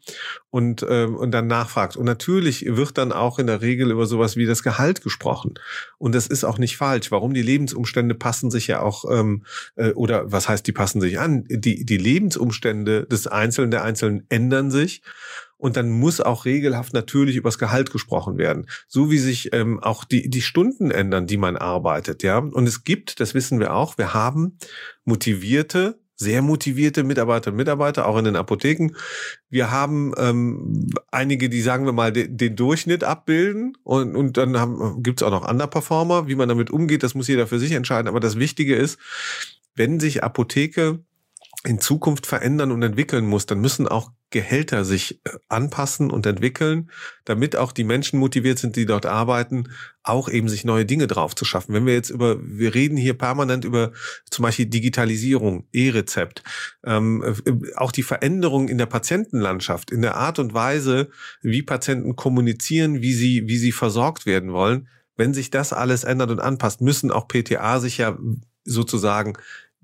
und, 0.49 0.87
ähm, 0.89 1.17
und 1.17 1.33
dann 1.33 1.49
nachfragt. 1.49 1.99
Und 1.99 2.07
natürlich 2.07 2.65
wird 2.67 2.97
dann 2.97 3.13
auch 3.13 3.39
in 3.39 3.47
der 3.47 3.61
Regel 3.61 3.91
über 3.91 4.07
sowas 4.07 4.37
wie 4.37 4.47
das 4.47 4.63
Gehalt 4.63 5.03
gesprochen. 5.03 5.53
Und 5.99 6.15
das 6.15 6.29
ist 6.29 6.45
auch 6.45 6.57
nicht 6.57 6.79
falsch. 6.79 7.11
Warum 7.11 7.35
die 7.35 7.43
Lebensumstände 7.43 8.15
passen 8.15 8.51
sich 8.51 8.69
ja 8.69 8.81
auch, 8.81 9.05
ähm, 9.11 9.45
äh, 9.75 9.91
oder 9.91 10.33
was 10.33 10.49
heißt, 10.49 10.67
die 10.67 10.73
passen 10.73 11.03
sich 11.03 11.19
an? 11.19 11.26
An, 11.27 11.45
die, 11.49 11.85
die 11.85 11.97
Lebensumstände 11.97 13.07
des 13.07 13.27
Einzelnen, 13.27 13.71
der 13.71 13.85
Einzelnen 13.85 14.25
ändern 14.29 14.71
sich. 14.71 15.03
Und 15.59 15.77
dann 15.77 15.91
muss 15.91 16.21
auch 16.21 16.45
regelhaft 16.45 16.93
natürlich 16.93 17.37
übers 17.37 17.59
Gehalt 17.59 17.91
gesprochen 17.91 18.37
werden. 18.37 18.67
So 18.89 19.11
wie 19.11 19.19
sich 19.19 19.53
ähm, 19.53 19.83
auch 19.83 20.05
die, 20.05 20.29
die 20.29 20.43
Stunden 20.43 20.91
ändern, 20.91 21.27
die 21.27 21.39
man 21.39 21.57
arbeitet, 21.57 22.23
ja. 22.23 22.39
Und 22.39 22.67
es 22.67 22.85
gibt, 22.85 23.21
das 23.21 23.35
wissen 23.35 23.59
wir 23.59 23.75
auch, 23.75 23.97
wir 23.97 24.13
haben 24.13 24.59
motivierte, 25.05 25.99
sehr 26.15 26.41
motivierte 26.43 27.05
Mitarbeiter 27.05 27.51
und 27.51 27.57
Mitarbeiter, 27.57 28.07
auch 28.07 28.19
in 28.19 28.25
den 28.25 28.37
Apotheken. 28.37 28.93
Wir 29.51 29.71
haben 29.71 30.13
ähm, 30.17 30.91
einige, 31.11 31.49
die, 31.49 31.61
sagen 31.61 31.85
wir 31.85 31.93
mal, 31.93 32.13
de, 32.13 32.27
den 32.29 32.57
Durchschnitt 32.57 33.05
abbilden 33.05 33.77
und, 33.83 34.17
und 34.17 34.37
dann 34.37 34.59
haben, 34.59 35.03
gibt 35.03 35.21
es 35.21 35.27
auch 35.27 35.31
noch 35.31 35.49
Underperformer. 35.49 36.27
Wie 36.27 36.35
man 36.35 36.49
damit 36.49 36.71
umgeht, 36.71 37.03
das 37.03 37.15
muss 37.15 37.29
jeder 37.29 37.47
für 37.47 37.59
sich 37.59 37.73
entscheiden. 37.73 38.09
Aber 38.09 38.21
das 38.21 38.39
Wichtige 38.39 38.77
ist, 38.77 38.99
wenn 39.75 40.01
sich 40.01 40.25
Apotheke 40.25 41.01
in 41.67 41.81
Zukunft 41.81 42.27
verändern 42.27 42.71
und 42.71 42.83
entwickeln 42.83 43.27
muss, 43.27 43.47
dann 43.47 43.61
müssen 43.61 43.89
auch 43.89 44.13
Gehälter 44.31 44.85
sich 44.85 45.21
äh, 45.25 45.31
anpassen 45.49 46.11
und 46.11 46.27
entwickeln, 46.27 46.91
damit 47.25 47.57
auch 47.57 47.73
die 47.73 47.85
Menschen 47.85 48.19
motiviert 48.19 48.59
sind, 48.59 48.77
die 48.77 48.87
dort 48.87 49.07
arbeiten, 49.07 49.69
auch 50.03 50.29
eben 50.29 50.49
sich 50.49 50.65
neue 50.65 50.85
Dinge 50.85 51.07
drauf 51.07 51.35
zu 51.35 51.45
schaffen. 51.45 51.75
Wenn 51.75 51.87
wir 51.87 51.95
jetzt 51.95 52.11
über, 52.11 52.37
wir 52.43 52.75
reden 52.75 52.97
hier 52.97 53.15
permanent 53.15 53.65
über 53.65 53.93
zum 54.31 54.43
Beispiel 54.43 54.67
Digitalisierung, 54.67 55.69
E-Rezept, 55.73 56.43
ähm, 56.85 57.23
äh, 57.23 57.77
auch 57.77 57.93
die 57.93 58.03
Veränderung 58.03 58.69
in 58.69 58.79
der 58.79 58.87
Patientenlandschaft, 58.87 59.91
in 59.91 60.03
der 60.03 60.17
Art 60.17 60.39
und 60.39 60.55
Weise, 60.55 61.09
wie 61.43 61.63
Patienten 61.63 62.17
kommunizieren, 62.17 63.03
wie 63.03 63.15
sie, 63.15 63.47
wie 63.47 63.59
sie 63.59 63.73
versorgt 63.73 64.27
werden 64.27 64.53
wollen. 64.53 64.89
Wenn 65.17 65.35
sich 65.35 65.51
das 65.51 65.73
alles 65.73 66.05
ändert 66.05 66.31
und 66.31 66.41
anpasst, 66.41 66.81
müssen 66.81 67.11
auch 67.11 67.29
PTA 67.29 67.81
sich 67.81 67.99
ja 67.99 68.19
sozusagen 68.65 69.35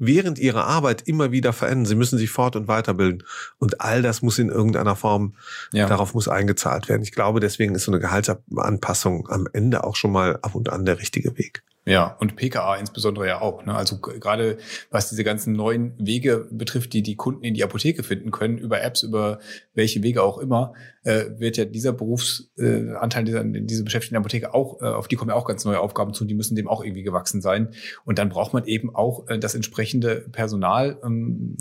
während 0.04 0.40
ihrer 0.40 0.66
Arbeit 0.66 1.02
immer 1.02 1.30
wieder 1.30 1.52
verändern. 1.52 1.86
Sie 1.86 1.94
müssen 1.94 2.18
sich 2.18 2.30
fort- 2.30 2.56
und 2.56 2.66
weiterbilden. 2.66 3.22
Und 3.58 3.80
all 3.80 4.02
das 4.02 4.20
muss 4.20 4.38
in 4.40 4.48
irgendeiner 4.48 4.96
Form, 4.96 5.34
ja. 5.72 5.86
darauf 5.86 6.12
muss 6.12 6.26
eingezahlt 6.26 6.88
werden. 6.88 7.02
Ich 7.02 7.12
glaube, 7.12 7.38
deswegen 7.38 7.76
ist 7.76 7.84
so 7.84 7.92
eine 7.92 8.00
Gehaltsanpassung 8.00 9.28
am 9.28 9.48
Ende 9.52 9.84
auch 9.84 9.94
schon 9.94 10.10
mal 10.10 10.40
ab 10.42 10.56
und 10.56 10.70
an 10.70 10.84
der 10.84 10.98
richtige 10.98 11.38
Weg. 11.38 11.62
Ja, 11.84 12.16
und 12.20 12.36
PKA 12.36 12.76
insbesondere 12.76 13.26
ja 13.26 13.40
auch. 13.40 13.66
Ne? 13.66 13.74
Also 13.74 13.98
gerade 13.98 14.58
was 14.90 15.08
diese 15.08 15.24
ganzen 15.24 15.54
neuen 15.54 15.94
Wege 15.98 16.46
betrifft, 16.52 16.92
die 16.92 17.02
die 17.02 17.16
Kunden 17.16 17.42
in 17.42 17.54
die 17.54 17.64
Apotheke 17.64 18.04
finden 18.04 18.30
können, 18.30 18.56
über 18.56 18.80
Apps, 18.80 19.02
über 19.02 19.40
welche 19.74 20.00
Wege 20.04 20.22
auch 20.22 20.38
immer, 20.38 20.74
äh, 21.02 21.24
wird 21.38 21.56
ja 21.56 21.64
dieser 21.64 21.92
Berufsanteil, 21.92 23.22
äh, 23.22 23.24
dieser, 23.24 23.42
diese 23.44 23.82
Beschäftigten 23.82 24.14
in 24.14 24.20
der 24.20 24.20
Apotheke 24.20 24.54
auch, 24.54 24.80
äh, 24.80 24.84
auf 24.84 25.08
die 25.08 25.16
kommen 25.16 25.30
ja 25.30 25.34
auch 25.34 25.46
ganz 25.46 25.64
neue 25.64 25.80
Aufgaben 25.80 26.14
zu, 26.14 26.24
die 26.24 26.34
müssen 26.34 26.54
dem 26.54 26.68
auch 26.68 26.84
irgendwie 26.84 27.02
gewachsen 27.02 27.40
sein. 27.40 27.70
Und 28.04 28.20
dann 28.20 28.28
braucht 28.28 28.52
man 28.52 28.64
eben 28.66 28.94
auch 28.94 29.26
äh, 29.28 29.40
das 29.40 29.56
entsprechende 29.56 30.28
Personal 30.30 31.00
ähm, 31.04 31.56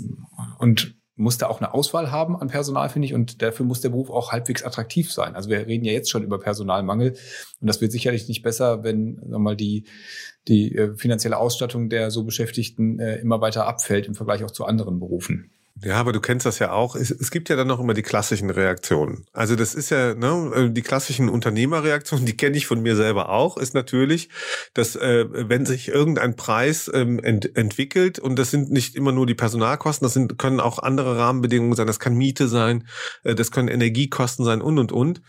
und 0.58 0.94
muss 1.22 1.38
da 1.38 1.46
auch 1.46 1.60
eine 1.60 1.72
Auswahl 1.72 2.10
haben 2.10 2.36
an 2.36 2.48
Personal, 2.48 2.88
finde 2.88 3.06
ich, 3.06 3.14
und 3.14 3.42
dafür 3.42 3.64
muss 3.64 3.80
der 3.80 3.90
Beruf 3.90 4.10
auch 4.10 4.32
halbwegs 4.32 4.62
attraktiv 4.62 5.12
sein. 5.12 5.34
Also 5.34 5.48
wir 5.48 5.66
reden 5.66 5.84
ja 5.84 5.92
jetzt 5.92 6.10
schon 6.10 6.22
über 6.22 6.38
Personalmangel 6.38 7.10
und 7.60 7.66
das 7.66 7.80
wird 7.80 7.92
sicherlich 7.92 8.28
nicht 8.28 8.42
besser, 8.42 8.82
wenn 8.84 9.20
sagen 9.28 9.42
mal 9.42 9.56
die 9.56 9.86
die 10.48 10.74
äh, 10.74 10.96
finanzielle 10.96 11.38
Ausstattung 11.38 11.88
der 11.88 12.10
so 12.10 12.24
Beschäftigten 12.24 12.98
äh, 12.98 13.16
immer 13.16 13.40
weiter 13.40 13.66
abfällt 13.66 14.06
im 14.06 14.14
Vergleich 14.14 14.42
auch 14.44 14.50
zu 14.50 14.64
anderen 14.64 14.98
Berufen. 14.98 15.52
Ja, 15.80 15.96
aber 15.96 16.12
du 16.12 16.20
kennst 16.20 16.46
das 16.46 16.58
ja 16.58 16.70
auch. 16.70 16.94
Es, 16.94 17.10
es, 17.10 17.30
gibt 17.30 17.48
ja 17.48 17.56
dann 17.56 17.66
noch 17.66 17.80
immer 17.80 17.94
die 17.94 18.02
klassischen 18.02 18.50
Reaktionen. 18.50 19.24
Also 19.32 19.56
das 19.56 19.74
ist 19.74 19.90
ja 19.90 20.14
ne, 20.14 20.52
äh, 20.54 20.70
die 20.70 20.82
klassischen 20.82 21.28
Unternehmerreaktionen, 21.28 22.26
die 22.26 22.36
kenne 22.36 22.56
ich 22.56 22.66
von 22.66 22.82
mir 22.82 22.94
selber 22.94 23.30
auch, 23.30 23.56
ist 23.56 23.74
natürlich, 23.74 24.28
dass 24.74 24.96
äh, 24.96 25.24
wenn 25.30 25.64
sich 25.66 25.88
irgendein 25.88 26.36
Preis 26.36 26.90
ähm, 26.92 27.18
ent, 27.18 27.56
entwickelt 27.56 28.18
und 28.18 28.38
das 28.38 28.50
sind 28.50 28.70
nicht 28.70 28.94
immer 28.94 29.12
nur 29.12 29.26
die 29.26 29.34
Personalkosten, 29.34 30.04
das 30.04 30.12
sind 30.12 30.38
können 30.38 30.60
auch 30.60 30.78
andere 30.78 31.16
Rahmenbedingungen 31.16 31.74
sein, 31.74 31.86
das 31.86 31.98
kann 31.98 32.14
Miete 32.14 32.48
sein, 32.48 32.86
äh, 33.24 33.34
das 33.34 33.50
können 33.50 33.68
Energiekosten 33.68 34.44
sein 34.44 34.60
und 34.60 34.78
und 34.78 34.92
und 34.92 35.22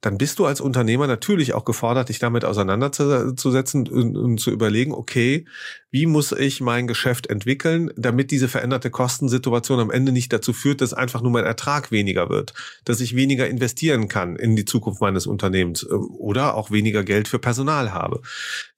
dann 0.00 0.18
bist 0.18 0.38
du 0.38 0.46
als 0.46 0.60
Unternehmer 0.60 1.06
natürlich 1.06 1.54
auch 1.54 1.64
gefordert, 1.64 2.08
dich 2.08 2.18
damit 2.18 2.44
auseinanderzusetzen 2.44 3.88
und, 3.88 4.16
und, 4.16 4.38
zu 4.38 4.50
überlegen, 4.50 4.92
okay, 4.92 5.46
wie 5.90 6.06
muss 6.06 6.32
ich 6.32 6.60
mein 6.60 6.86
Geschäft 6.86 7.28
entwickeln, 7.28 7.90
damit 7.96 8.30
diese 8.30 8.48
veränderte 8.48 8.90
Kostensituation 8.90 9.80
am 9.80 9.90
Ende 9.90 10.12
nicht 10.12 10.32
dazu 10.32 10.52
führt, 10.52 10.80
dass 10.80 10.94
einfach 10.94 11.22
nur 11.22 11.32
mein 11.32 11.44
Ertrag 11.44 11.90
weniger 11.90 12.28
wird, 12.28 12.54
dass 12.84 13.00
ich 13.00 13.16
weniger 13.16 13.48
investieren 13.48 14.08
kann 14.08 14.36
in 14.36 14.56
die 14.56 14.64
Zukunft 14.64 15.00
meines 15.00 15.26
Unternehmens 15.26 15.82
äh, 15.82 15.94
oder 15.94 16.54
auch 16.54 16.70
weniger 16.70 17.04
Geld 17.04 17.28
für 17.28 17.38
Personal 17.38 17.92
habe. 17.92 18.20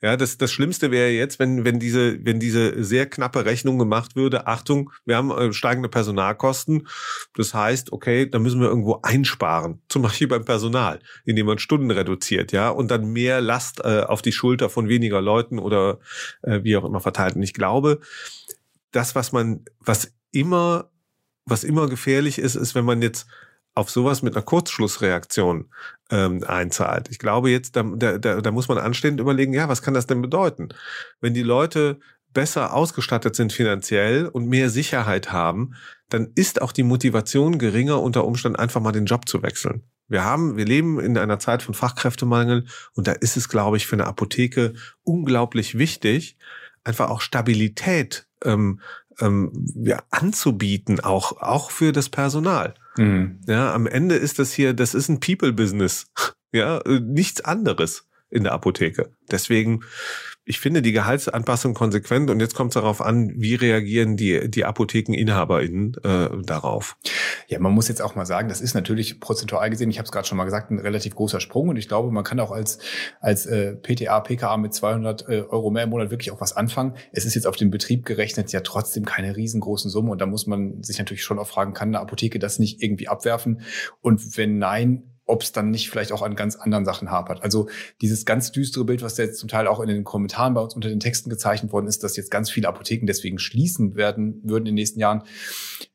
Ja, 0.02 0.16
das, 0.16 0.38
das 0.38 0.52
Schlimmste 0.52 0.90
wäre 0.90 1.10
jetzt, 1.10 1.38
wenn, 1.38 1.64
wenn 1.64 1.78
diese, 1.78 2.24
wenn 2.24 2.40
diese 2.40 2.82
sehr 2.82 3.06
knappe 3.06 3.44
Rechnung 3.44 3.78
gemacht 3.78 4.16
würde, 4.16 4.46
Achtung, 4.46 4.90
wir 5.04 5.16
haben 5.16 5.30
äh, 5.30 5.52
steigende 5.52 5.88
Personalkosten. 5.88 6.86
Das 7.34 7.54
heißt, 7.54 7.92
okay, 7.92 8.28
da 8.28 8.38
müssen 8.38 8.60
wir 8.60 8.68
irgendwo 8.68 9.00
einsparen, 9.02 9.80
zum 9.88 10.02
Beispiel 10.02 10.28
beim 10.28 10.44
Personal 10.44 11.00
indem 11.24 11.46
man 11.46 11.58
Stunden 11.58 11.90
reduziert, 11.90 12.52
ja, 12.52 12.70
und 12.70 12.90
dann 12.90 13.12
mehr 13.12 13.40
Last 13.40 13.80
äh, 13.84 14.00
auf 14.00 14.22
die 14.22 14.32
Schulter 14.32 14.70
von 14.70 14.88
weniger 14.88 15.20
Leuten 15.20 15.58
oder 15.58 15.98
äh, 16.42 16.60
wie 16.62 16.76
auch 16.76 16.84
immer 16.84 16.99
verteilt. 17.00 17.36
Und 17.36 17.42
ich 17.42 17.54
glaube, 17.54 18.00
das, 18.92 19.14
was 19.14 19.32
man, 19.32 19.64
was 19.80 20.12
immer, 20.32 20.90
was 21.44 21.64
immer 21.64 21.88
gefährlich 21.88 22.38
ist, 22.38 22.54
ist, 22.54 22.74
wenn 22.74 22.84
man 22.84 23.02
jetzt 23.02 23.26
auf 23.74 23.90
sowas 23.90 24.22
mit 24.22 24.34
einer 24.34 24.44
Kurzschlussreaktion 24.44 25.70
ähm, 26.10 26.44
einzahlt. 26.46 27.08
Ich 27.10 27.18
glaube 27.18 27.50
jetzt, 27.50 27.76
da, 27.76 27.82
da, 27.82 28.18
da 28.18 28.50
muss 28.50 28.68
man 28.68 28.78
anstehend 28.78 29.20
überlegen, 29.20 29.52
ja, 29.52 29.68
was 29.68 29.82
kann 29.82 29.94
das 29.94 30.06
denn 30.06 30.22
bedeuten? 30.22 30.70
Wenn 31.20 31.34
die 31.34 31.42
Leute 31.42 32.00
besser 32.32 32.74
ausgestattet 32.74 33.36
sind 33.36 33.52
finanziell 33.52 34.26
und 34.26 34.46
mehr 34.46 34.70
Sicherheit 34.70 35.32
haben, 35.32 35.74
dann 36.08 36.30
ist 36.34 36.62
auch 36.62 36.72
die 36.72 36.82
Motivation 36.82 37.58
geringer, 37.58 38.02
unter 38.02 38.24
Umständen 38.24 38.56
einfach 38.58 38.80
mal 38.80 38.92
den 38.92 39.06
Job 39.06 39.28
zu 39.28 39.42
wechseln. 39.42 39.82
Wir 40.08 40.24
haben, 40.24 40.56
wir 40.56 40.64
leben 40.64 40.98
in 40.98 41.16
einer 41.16 41.38
Zeit 41.38 41.62
von 41.62 41.74
Fachkräftemangel 41.74 42.66
und 42.94 43.06
da 43.06 43.12
ist 43.12 43.36
es, 43.36 43.48
glaube 43.48 43.76
ich, 43.76 43.86
für 43.86 43.94
eine 43.94 44.06
Apotheke 44.06 44.74
unglaublich 45.04 45.78
wichtig, 45.78 46.36
einfach 46.84 47.10
auch 47.10 47.20
Stabilität 47.20 48.26
ähm, 48.44 48.80
ähm, 49.20 49.66
ja, 49.74 50.02
anzubieten, 50.10 51.00
auch 51.00 51.40
auch 51.40 51.70
für 51.70 51.92
das 51.92 52.08
Personal. 52.08 52.74
Mhm. 52.96 53.40
Ja, 53.46 53.74
am 53.74 53.86
Ende 53.86 54.16
ist 54.16 54.38
das 54.38 54.52
hier, 54.52 54.74
das 54.74 54.94
ist 54.94 55.08
ein 55.08 55.20
People-Business, 55.20 56.06
ja, 56.52 56.78
äh, 56.78 57.00
nichts 57.00 57.40
anderes 57.40 58.08
in 58.30 58.44
der 58.44 58.52
Apotheke. 58.52 59.12
Deswegen 59.30 59.80
ich 60.44 60.58
finde 60.58 60.82
die 60.82 60.92
Gehaltsanpassung 60.92 61.74
konsequent 61.74 62.30
und 62.30 62.40
jetzt 62.40 62.54
kommt 62.54 62.70
es 62.70 62.74
darauf 62.74 63.00
an, 63.00 63.32
wie 63.36 63.54
reagieren 63.54 64.16
die, 64.16 64.50
die 64.50 64.64
ApothekeninhaberInnen 64.64 65.96
äh, 66.02 66.42
darauf. 66.42 66.96
Ja, 67.46 67.58
man 67.58 67.72
muss 67.72 67.88
jetzt 67.88 68.00
auch 68.00 68.14
mal 68.14 68.26
sagen, 68.26 68.48
das 68.48 68.60
ist 68.60 68.74
natürlich 68.74 69.20
prozentual 69.20 69.68
gesehen, 69.70 69.90
ich 69.90 69.98
habe 69.98 70.06
es 70.06 70.12
gerade 70.12 70.26
schon 70.26 70.38
mal 70.38 70.44
gesagt, 70.44 70.70
ein 70.70 70.78
relativ 70.78 71.14
großer 71.14 71.40
Sprung 71.40 71.68
und 71.68 71.76
ich 71.76 71.88
glaube, 71.88 72.10
man 72.10 72.24
kann 72.24 72.40
auch 72.40 72.52
als, 72.52 72.78
als 73.20 73.46
äh, 73.46 73.76
PTA, 73.76 74.20
PKA 74.20 74.56
mit 74.56 74.72
200 74.72 75.28
äh, 75.28 75.42
Euro 75.42 75.70
mehr 75.70 75.84
im 75.84 75.90
Monat 75.90 76.10
wirklich 76.10 76.30
auch 76.32 76.40
was 76.40 76.56
anfangen. 76.56 76.94
Es 77.12 77.26
ist 77.26 77.34
jetzt 77.34 77.46
auf 77.46 77.56
den 77.56 77.70
Betrieb 77.70 78.06
gerechnet 78.06 78.50
ja 78.52 78.60
trotzdem 78.60 79.04
keine 79.04 79.36
riesengroßen 79.36 79.90
Summe 79.90 80.10
und 80.10 80.20
da 80.20 80.26
muss 80.26 80.46
man 80.46 80.82
sich 80.82 80.98
natürlich 80.98 81.22
schon 81.22 81.38
auch 81.38 81.48
fragen, 81.48 81.74
kann 81.74 81.88
eine 81.88 82.00
Apotheke 82.00 82.38
das 82.38 82.58
nicht 82.58 82.82
irgendwie 82.82 83.08
abwerfen? 83.08 83.60
Und 84.00 84.36
wenn 84.36 84.58
nein, 84.58 85.09
ob 85.30 85.42
es 85.42 85.52
dann 85.52 85.70
nicht 85.70 85.90
vielleicht 85.90 86.12
auch 86.12 86.22
an 86.22 86.34
ganz 86.34 86.56
anderen 86.56 86.84
Sachen 86.84 87.10
hapert. 87.10 87.42
Also 87.42 87.68
dieses 88.00 88.24
ganz 88.24 88.52
düstere 88.52 88.84
Bild, 88.84 89.02
was 89.02 89.16
jetzt 89.16 89.38
zum 89.38 89.48
Teil 89.48 89.66
auch 89.66 89.80
in 89.80 89.88
den 89.88 90.04
Kommentaren 90.04 90.54
bei 90.54 90.60
uns 90.60 90.74
unter 90.74 90.88
den 90.88 91.00
Texten 91.00 91.30
gezeichnet 91.30 91.72
worden 91.72 91.86
ist, 91.86 92.02
dass 92.04 92.16
jetzt 92.16 92.30
ganz 92.30 92.50
viele 92.50 92.68
Apotheken 92.68 93.06
deswegen 93.06 93.38
schließen 93.38 93.96
werden 93.96 94.40
würden 94.42 94.66
in 94.66 94.72
den 94.72 94.74
nächsten 94.74 95.00
Jahren. 95.00 95.22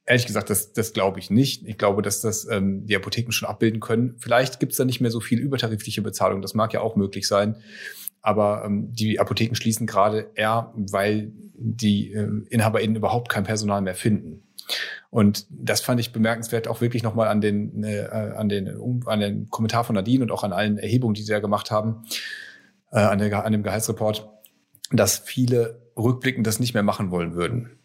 Ehrlich 0.06 0.26
gesagt, 0.26 0.50
das, 0.50 0.74
das 0.74 0.94
glaube 0.94 1.20
ich 1.20 1.30
nicht. 1.30 1.68
Ich 1.68 1.78
glaube, 1.78 2.02
dass 2.02 2.22
das 2.22 2.48
ähm, 2.50 2.86
die 2.86 2.96
Apotheken 2.96 3.32
schon 3.32 3.50
abbilden 3.50 3.80
können. 3.80 4.16
Vielleicht 4.18 4.60
gibt 4.60 4.72
es 4.72 4.78
da 4.78 4.86
nicht 4.86 5.02
mehr 5.02 5.12
so 5.12 5.20
viel 5.20 5.40
übertarifliche 5.40 6.02
Bezahlung. 6.02 6.42
Das 6.42 6.54
mag 6.54 6.74
ja 6.74 6.82
auch 6.82 6.96
möglich 6.96 7.28
sein. 7.28 7.58
Aber 8.22 8.64
ähm, 8.66 8.92
die 8.92 9.20
Apotheken 9.20 9.56
schließen 9.56 9.86
gerade 9.86 10.32
eher, 10.36 10.74
weil 10.76 11.32
die 11.54 12.12
äh, 12.14 12.28
InhaberInnen 12.50 12.96
überhaupt 12.96 13.30
kein 13.30 13.44
Personal 13.44 13.82
mehr 13.82 13.96
finden. 13.96 14.42
Und 15.16 15.48
das 15.50 15.80
fand 15.80 16.02
ich 16.02 16.12
bemerkenswert 16.12 16.68
auch 16.68 16.82
wirklich 16.82 17.02
nochmal 17.02 17.30
an 17.30 17.40
den, 17.40 17.86
äh, 17.86 18.02
an 18.02 18.50
den, 18.50 18.76
um, 18.76 19.08
an 19.08 19.22
den 19.22 19.50
Kommentar 19.50 19.86
von 19.86 19.96
Nadine 19.96 20.26
und 20.26 20.30
auch 20.30 20.44
an 20.44 20.52
allen 20.52 20.78
Erhebungen, 20.78 21.14
die 21.14 21.22
sie 21.22 21.32
ja 21.32 21.40
gemacht 21.40 21.72
haben, 21.72 22.04
äh, 22.92 23.00
an, 23.00 23.20
der, 23.20 23.46
an 23.46 23.54
dem 23.54 23.64
Gehaltsreport, 23.64 24.30
dass 24.92 25.18
viele 25.20 25.90
rückblickend 25.96 26.46
das 26.46 26.60
nicht 26.60 26.74
mehr 26.74 26.84
machen 26.84 27.12
wollen 27.12 27.34
würden. 27.34 27.80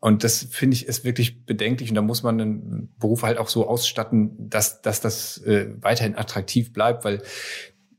Und 0.00 0.24
das 0.24 0.42
finde 0.42 0.76
ich 0.76 0.86
ist 0.86 1.04
wirklich 1.04 1.44
bedenklich 1.44 1.90
und 1.90 1.96
da 1.96 2.00
muss 2.00 2.22
man 2.22 2.38
den 2.38 2.94
Beruf 2.98 3.24
halt 3.24 3.36
auch 3.36 3.48
so 3.48 3.68
ausstatten, 3.68 4.48
dass, 4.48 4.80
dass 4.80 5.02
das 5.02 5.36
äh, 5.42 5.66
weiterhin 5.82 6.16
attraktiv 6.16 6.72
bleibt, 6.72 7.04
weil 7.04 7.20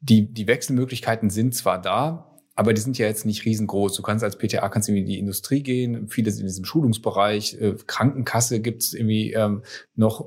die, 0.02 0.34
die 0.34 0.48
Wechselmöglichkeiten 0.48 1.30
sind 1.30 1.54
zwar 1.54 1.80
da, 1.80 2.35
aber 2.56 2.74
die 2.74 2.82
sind 2.82 2.98
ja 2.98 3.06
jetzt 3.06 3.26
nicht 3.26 3.46
riesengroß. 3.46 3.96
Du 3.96 4.02
kannst 4.02 4.24
als 4.24 4.38
PTA 4.38 4.68
kannst 4.70 4.90
in 4.90 5.06
die 5.06 5.20
Industrie 5.20 5.62
gehen, 5.62 6.08
viele 6.08 6.32
sind 6.32 6.42
in 6.42 6.48
diesem 6.48 6.66
Schulungsbereich, 6.66 7.60
äh, 7.62 7.76
Krankenkasse 7.86 8.62
gibt's 8.62 8.94
irgendwie 8.94 9.34
ähm, 9.34 9.64
noch. 9.96 10.26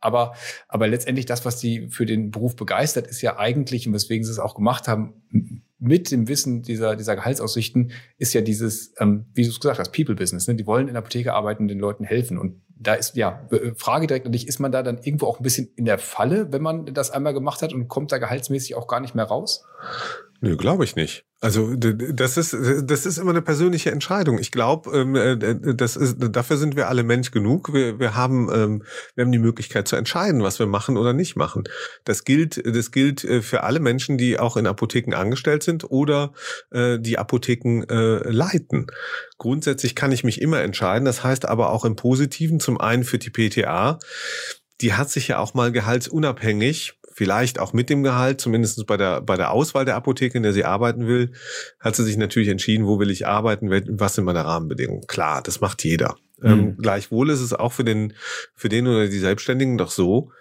Aber, 0.00 0.34
aber 0.68 0.88
letztendlich 0.88 1.26
das, 1.26 1.44
was 1.44 1.58
die 1.60 1.88
für 1.88 2.06
den 2.06 2.32
Beruf 2.32 2.56
begeistert, 2.56 3.06
ist 3.06 3.22
ja 3.22 3.38
eigentlich, 3.38 3.86
und 3.86 3.92
weswegen 3.92 4.24
sie 4.24 4.32
es 4.32 4.40
auch 4.40 4.56
gemacht 4.56 4.88
haben, 4.88 5.22
mit 5.78 6.10
dem 6.10 6.28
Wissen 6.28 6.62
dieser, 6.62 6.96
dieser 6.96 7.14
Gehaltsaussichten, 7.14 7.92
ist 8.18 8.32
ja 8.32 8.40
dieses, 8.40 8.94
ähm, 8.98 9.26
wie 9.34 9.44
du 9.44 9.50
es 9.50 9.60
gesagt 9.60 9.78
hast, 9.78 9.92
People-Business. 9.92 10.48
Ne? 10.48 10.56
Die 10.56 10.66
wollen 10.66 10.88
in 10.88 10.94
der 10.94 11.02
Apotheke 11.02 11.34
arbeiten 11.34 11.68
den 11.68 11.78
Leuten 11.78 12.04
helfen. 12.04 12.38
Und 12.38 12.62
da 12.86 12.94
ist, 12.94 13.16
ja, 13.16 13.46
äh, 13.50 13.72
Frage 13.76 14.06
direkt 14.06 14.26
an 14.26 14.32
dich, 14.32 14.46
ist 14.46 14.60
man 14.60 14.72
da 14.72 14.82
dann 14.82 14.98
irgendwo 14.98 15.26
auch 15.26 15.40
ein 15.40 15.42
bisschen 15.42 15.68
in 15.76 15.84
der 15.84 15.98
Falle, 15.98 16.52
wenn 16.52 16.62
man 16.62 16.86
das 16.86 17.10
einmal 17.10 17.34
gemacht 17.34 17.62
hat 17.62 17.72
und 17.72 17.88
kommt 17.88 18.12
da 18.12 18.18
gehaltsmäßig 18.18 18.76
auch 18.76 18.86
gar 18.86 19.00
nicht 19.00 19.14
mehr 19.14 19.24
raus? 19.24 19.64
Nö, 20.40 20.56
glaube 20.56 20.84
ich 20.84 20.94
nicht. 20.94 21.24
Also 21.40 21.74
das 21.76 22.38
ist 22.38 22.56
das 22.84 23.04
ist 23.04 23.18
immer 23.18 23.30
eine 23.30 23.42
persönliche 23.42 23.90
Entscheidung. 23.90 24.38
Ich 24.38 24.50
glaube, 24.50 24.90
ähm, 24.96 25.14
äh, 25.14 25.74
das 25.74 25.94
ist 25.94 26.16
dafür 26.18 26.56
sind 26.56 26.74
wir 26.74 26.88
alle 26.88 27.02
Mensch 27.02 27.32
genug. 27.32 27.74
Wir, 27.74 27.98
wir 27.98 28.14
haben 28.14 28.48
ähm, 28.50 28.82
wir 29.14 29.24
haben 29.24 29.32
die 29.32 29.38
Möglichkeit 29.38 29.86
zu 29.86 29.96
entscheiden, 29.96 30.42
was 30.42 30.58
wir 30.58 30.66
machen 30.66 30.96
oder 30.96 31.12
nicht 31.12 31.36
machen. 31.36 31.64
Das 32.04 32.24
gilt 32.24 32.62
das 32.64 32.92
gilt 32.92 33.24
äh, 33.24 33.42
für 33.42 33.62
alle 33.62 33.80
Menschen, 33.80 34.16
die 34.16 34.38
auch 34.38 34.56
in 34.56 34.66
Apotheken 34.66 35.14
angestellt 35.14 35.62
sind 35.62 35.90
oder 35.90 36.32
die 36.72 37.18
Apotheken 37.18 37.84
leiten. 37.88 38.86
Grundsätzlich 39.38 39.94
kann 39.94 40.12
ich 40.12 40.24
mich 40.24 40.40
immer 40.40 40.60
entscheiden. 40.62 41.04
Das 41.04 41.24
heißt 41.24 41.46
aber 41.46 41.70
auch 41.70 41.84
im 41.84 41.96
Positiven 41.96 42.60
zum 42.60 42.80
einen 42.80 43.04
für 43.04 43.18
die 43.18 43.30
PTA. 43.30 43.98
Die 44.80 44.94
hat 44.94 45.10
sich 45.10 45.28
ja 45.28 45.38
auch 45.38 45.54
mal 45.54 45.72
gehaltsunabhängig 45.72 46.94
vielleicht 47.14 47.60
auch 47.60 47.72
mit 47.72 47.90
dem 47.90 48.02
Gehalt, 48.02 48.40
zumindest 48.40 48.84
bei 48.86 48.96
der, 48.96 49.20
bei 49.20 49.36
der 49.36 49.52
Auswahl 49.52 49.84
der 49.84 49.94
Apotheke, 49.94 50.36
in 50.36 50.42
der 50.42 50.52
sie 50.52 50.64
arbeiten 50.64 51.06
will, 51.06 51.30
hat 51.78 51.94
sie 51.94 52.02
sich 52.02 52.16
natürlich 52.16 52.48
entschieden, 52.48 52.86
wo 52.86 52.98
will 52.98 53.08
ich 53.08 53.26
arbeiten, 53.26 53.70
was 53.70 54.16
sind 54.16 54.24
meine 54.24 54.44
Rahmenbedingungen. 54.44 55.06
Klar, 55.06 55.40
das 55.40 55.60
macht 55.60 55.84
jeder. 55.84 56.16
Mhm. 56.40 56.50
Ähm, 56.50 56.76
gleichwohl 56.76 57.30
ist 57.30 57.40
es 57.40 57.52
auch 57.52 57.72
für 57.72 57.84
den, 57.84 58.14
für 58.54 58.68
den 58.68 58.88
oder 58.88 59.06
die 59.06 59.18
Selbstständigen 59.18 59.78
doch 59.78 59.92
so, 59.92 60.32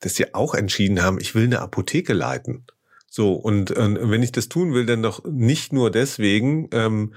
dass 0.00 0.16
sie 0.16 0.34
auch 0.34 0.54
entschieden 0.54 1.02
haben, 1.02 1.20
ich 1.20 1.36
will 1.36 1.44
eine 1.44 1.60
Apotheke 1.60 2.12
leiten. 2.12 2.66
So, 3.16 3.32
und 3.32 3.70
äh, 3.70 4.10
wenn 4.10 4.22
ich 4.22 4.30
das 4.30 4.50
tun 4.50 4.74
will, 4.74 4.84
dann 4.84 5.02
doch 5.02 5.24
nicht 5.24 5.72
nur 5.72 5.90
deswegen, 5.90 6.68
ähm, 6.72 7.14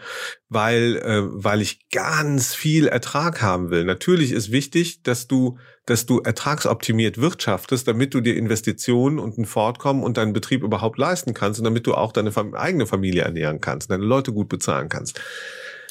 weil, 0.48 0.96
äh, 0.96 1.24
weil 1.24 1.60
ich 1.60 1.89
ganz 1.89 2.56
viel 2.56 2.88
Ertrag 2.88 3.41
haben 3.41 3.70
will. 3.70 3.84
Natürlich 3.84 4.32
ist 4.32 4.50
wichtig, 4.50 5.03
dass 5.03 5.27
du, 5.27 5.58
dass 5.86 6.06
du 6.06 6.22
ertragsoptimiert 6.22 7.18
wirtschaftest, 7.18 7.86
damit 7.86 8.13
du 8.13 8.22
dir 8.22 8.38
Investitionen 8.38 9.20
und 9.20 9.38
ein 9.38 9.44
Fortkommen 9.44 10.01
und 10.01 10.15
deinen 10.15 10.32
Betrieb 10.32 10.63
überhaupt 10.63 10.98
leisten 10.98 11.34
kannst 11.34 11.60
und 11.60 11.65
damit 11.65 11.86
du 11.86 11.96
auch 11.96 12.13
deine 12.13 12.32
eigene 12.53 12.88
Familie 12.88 13.24
ernähren 13.24 13.60
kannst, 13.60 13.91
deine 13.91 14.06
Leute 14.06 14.32
gut 14.32 14.48
bezahlen 14.48 14.88
kannst. 14.88 15.20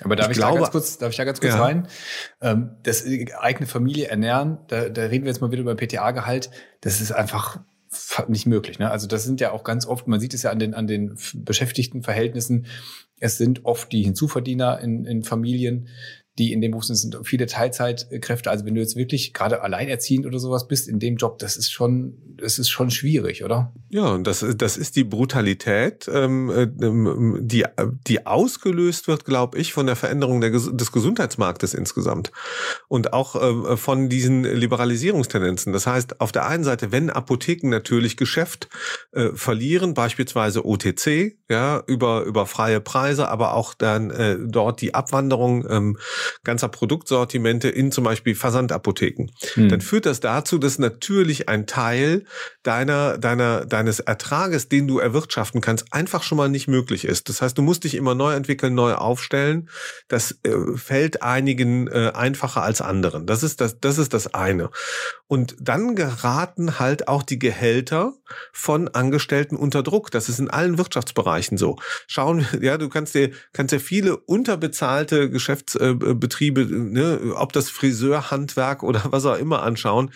Aber 0.04 0.16
darf 0.16 0.28
ich, 0.28 0.30
ich 0.30 0.38
glaube, 0.38 0.54
da 0.54 0.60
ganz 0.60 0.72
kurz, 0.72 0.96
darf 0.96 1.10
ich 1.10 1.18
da 1.18 1.24
ganz 1.24 1.38
kurz 1.38 1.52
ja. 1.52 1.62
rein? 1.62 1.86
Ähm, 2.40 2.70
das 2.82 3.04
eigene 3.38 3.66
Familie 3.66 4.06
ernähren, 4.06 4.56
da, 4.68 4.88
da 4.88 5.02
reden 5.02 5.26
wir 5.26 5.32
jetzt 5.32 5.42
mal 5.42 5.50
wieder 5.50 5.60
über 5.60 5.74
PTA-Gehalt. 5.74 6.48
Das 6.80 7.02
ist 7.02 7.12
einfach 7.12 7.58
nicht 8.28 8.46
möglich. 8.46 8.78
Ne? 8.78 8.90
Also 8.90 9.06
das 9.06 9.24
sind 9.24 9.40
ja 9.40 9.52
auch 9.52 9.64
ganz 9.64 9.86
oft, 9.86 10.06
man 10.06 10.20
sieht 10.20 10.34
es 10.34 10.42
ja 10.42 10.50
an 10.50 10.58
den, 10.58 10.74
an 10.74 10.86
den 10.86 11.16
Beschäftigtenverhältnissen, 11.34 12.66
es 13.20 13.38
sind 13.38 13.64
oft 13.64 13.90
die 13.92 14.02
Hinzuverdiener 14.02 14.80
in, 14.80 15.04
in 15.04 15.24
Familien, 15.24 15.88
die 16.38 16.52
in 16.52 16.60
dem 16.60 16.70
Beruf 16.70 16.84
sind, 16.84 16.96
sind 16.96 17.16
viele 17.24 17.46
Teilzeitkräfte. 17.46 18.50
Also 18.50 18.64
wenn 18.64 18.74
du 18.74 18.80
jetzt 18.80 18.96
wirklich 18.96 19.34
gerade 19.34 19.62
alleinerziehend 19.62 20.24
oder 20.24 20.38
sowas 20.38 20.68
bist 20.68 20.88
in 20.88 20.98
dem 21.00 21.16
Job, 21.16 21.38
das 21.38 21.56
ist 21.56 21.70
schon, 21.70 22.16
das 22.36 22.58
ist 22.58 22.70
schon 22.70 22.90
schwierig, 22.90 23.44
oder? 23.44 23.72
Ja, 23.90 24.12
und 24.12 24.26
das, 24.26 24.44
das 24.56 24.76
ist 24.76 24.96
die 24.96 25.04
Brutalität, 25.04 26.08
ähm, 26.12 26.50
ähm 26.80 27.38
die, 27.40 27.64
die 28.06 28.26
ausgelöst 28.26 29.08
wird, 29.08 29.24
glaube 29.24 29.58
ich, 29.58 29.72
von 29.72 29.86
der 29.86 29.96
Veränderung 29.96 30.40
der, 30.40 30.50
des 30.50 30.92
Gesundheitsmarktes 30.92 31.74
insgesamt 31.74 32.30
und 32.86 33.12
auch 33.12 33.34
äh, 33.34 33.76
von 33.76 34.08
diesen 34.08 34.44
Liberalisierungstendenzen. 34.44 35.72
Das 35.72 35.86
heißt, 35.86 36.20
auf 36.20 36.30
der 36.30 36.46
einen 36.46 36.64
Seite, 36.64 36.92
wenn 36.92 37.10
Apotheken 37.10 37.68
natürlich 37.68 38.16
Geschäft 38.16 38.68
äh, 39.12 39.30
verlieren, 39.34 39.94
beispielsweise 39.94 40.64
OTC, 40.64 41.36
ja, 41.48 41.82
über, 41.86 42.22
über 42.22 42.46
freie 42.46 42.80
Preise, 42.80 43.28
aber 43.28 43.54
auch 43.54 43.74
dann 43.74 44.10
äh, 44.10 44.36
dort 44.40 44.80
die 44.80 44.94
Abwanderung 44.94 45.66
ähm, 45.68 45.98
ganzer 46.44 46.68
Produktsortimente 46.68 47.68
in 47.68 47.92
zum 47.92 48.04
Beispiel 48.04 48.34
Versandapotheken, 48.34 49.30
hm. 49.54 49.68
dann 49.68 49.80
führt 49.80 50.06
das 50.06 50.20
dazu, 50.20 50.58
dass 50.58 50.78
natürlich 50.78 51.48
ein 51.48 51.66
Teil 51.66 52.24
deiner, 52.62 53.18
deiner, 53.18 53.64
deines 53.64 54.00
Ertrages, 54.00 54.68
den 54.68 54.86
du 54.86 54.98
erwirtschaften 54.98 55.60
kannst, 55.60 55.92
einfach 55.92 56.22
schon 56.22 56.38
mal 56.38 56.48
nicht 56.48 56.68
möglich 56.68 57.04
ist. 57.04 57.28
Das 57.28 57.42
heißt, 57.42 57.56
du 57.56 57.62
musst 57.62 57.84
dich 57.84 57.94
immer 57.94 58.14
neu 58.14 58.34
entwickeln, 58.34 58.74
neu 58.74 58.94
aufstellen. 58.94 59.68
Das 60.08 60.38
äh, 60.42 60.76
fällt 60.76 61.22
einigen 61.22 61.88
äh, 61.88 62.12
einfacher 62.14 62.62
als 62.62 62.80
anderen. 62.80 63.26
Das 63.26 63.42
ist 63.42 63.60
das, 63.60 63.80
das 63.80 63.98
ist 63.98 64.14
das 64.14 64.34
eine. 64.34 64.70
Und 65.26 65.56
dann 65.60 65.94
geraten 65.94 66.78
halt 66.78 67.08
auch 67.08 67.22
die 67.22 67.38
Gehälter 67.38 68.14
von 68.52 68.88
Angestellten 68.88 69.56
unter 69.56 69.82
Druck. 69.82 70.10
Das 70.10 70.28
ist 70.28 70.38
in 70.38 70.50
allen 70.50 70.78
Wirtschaftsbereichen 70.78 71.58
so. 71.58 71.76
Schauen, 72.06 72.46
ja, 72.60 72.78
du 72.78 72.88
kannst 72.88 73.14
dir, 73.14 73.30
kannst 73.52 73.72
dir 73.72 73.80
viele 73.80 74.16
unterbezahlte 74.16 75.30
Geschäftsbetriebe, 76.18 76.66
ne, 76.66 77.34
ob 77.36 77.52
das 77.52 77.70
Friseurhandwerk 77.70 78.82
oder 78.82 79.02
was 79.10 79.26
auch 79.26 79.38
immer 79.38 79.62
anschauen. 79.62 80.10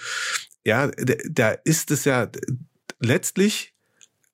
Ja, 0.65 0.89
da 0.89 1.51
ist 1.65 1.91
es 1.91 2.05
ja 2.05 2.29
letztlich 3.01 3.73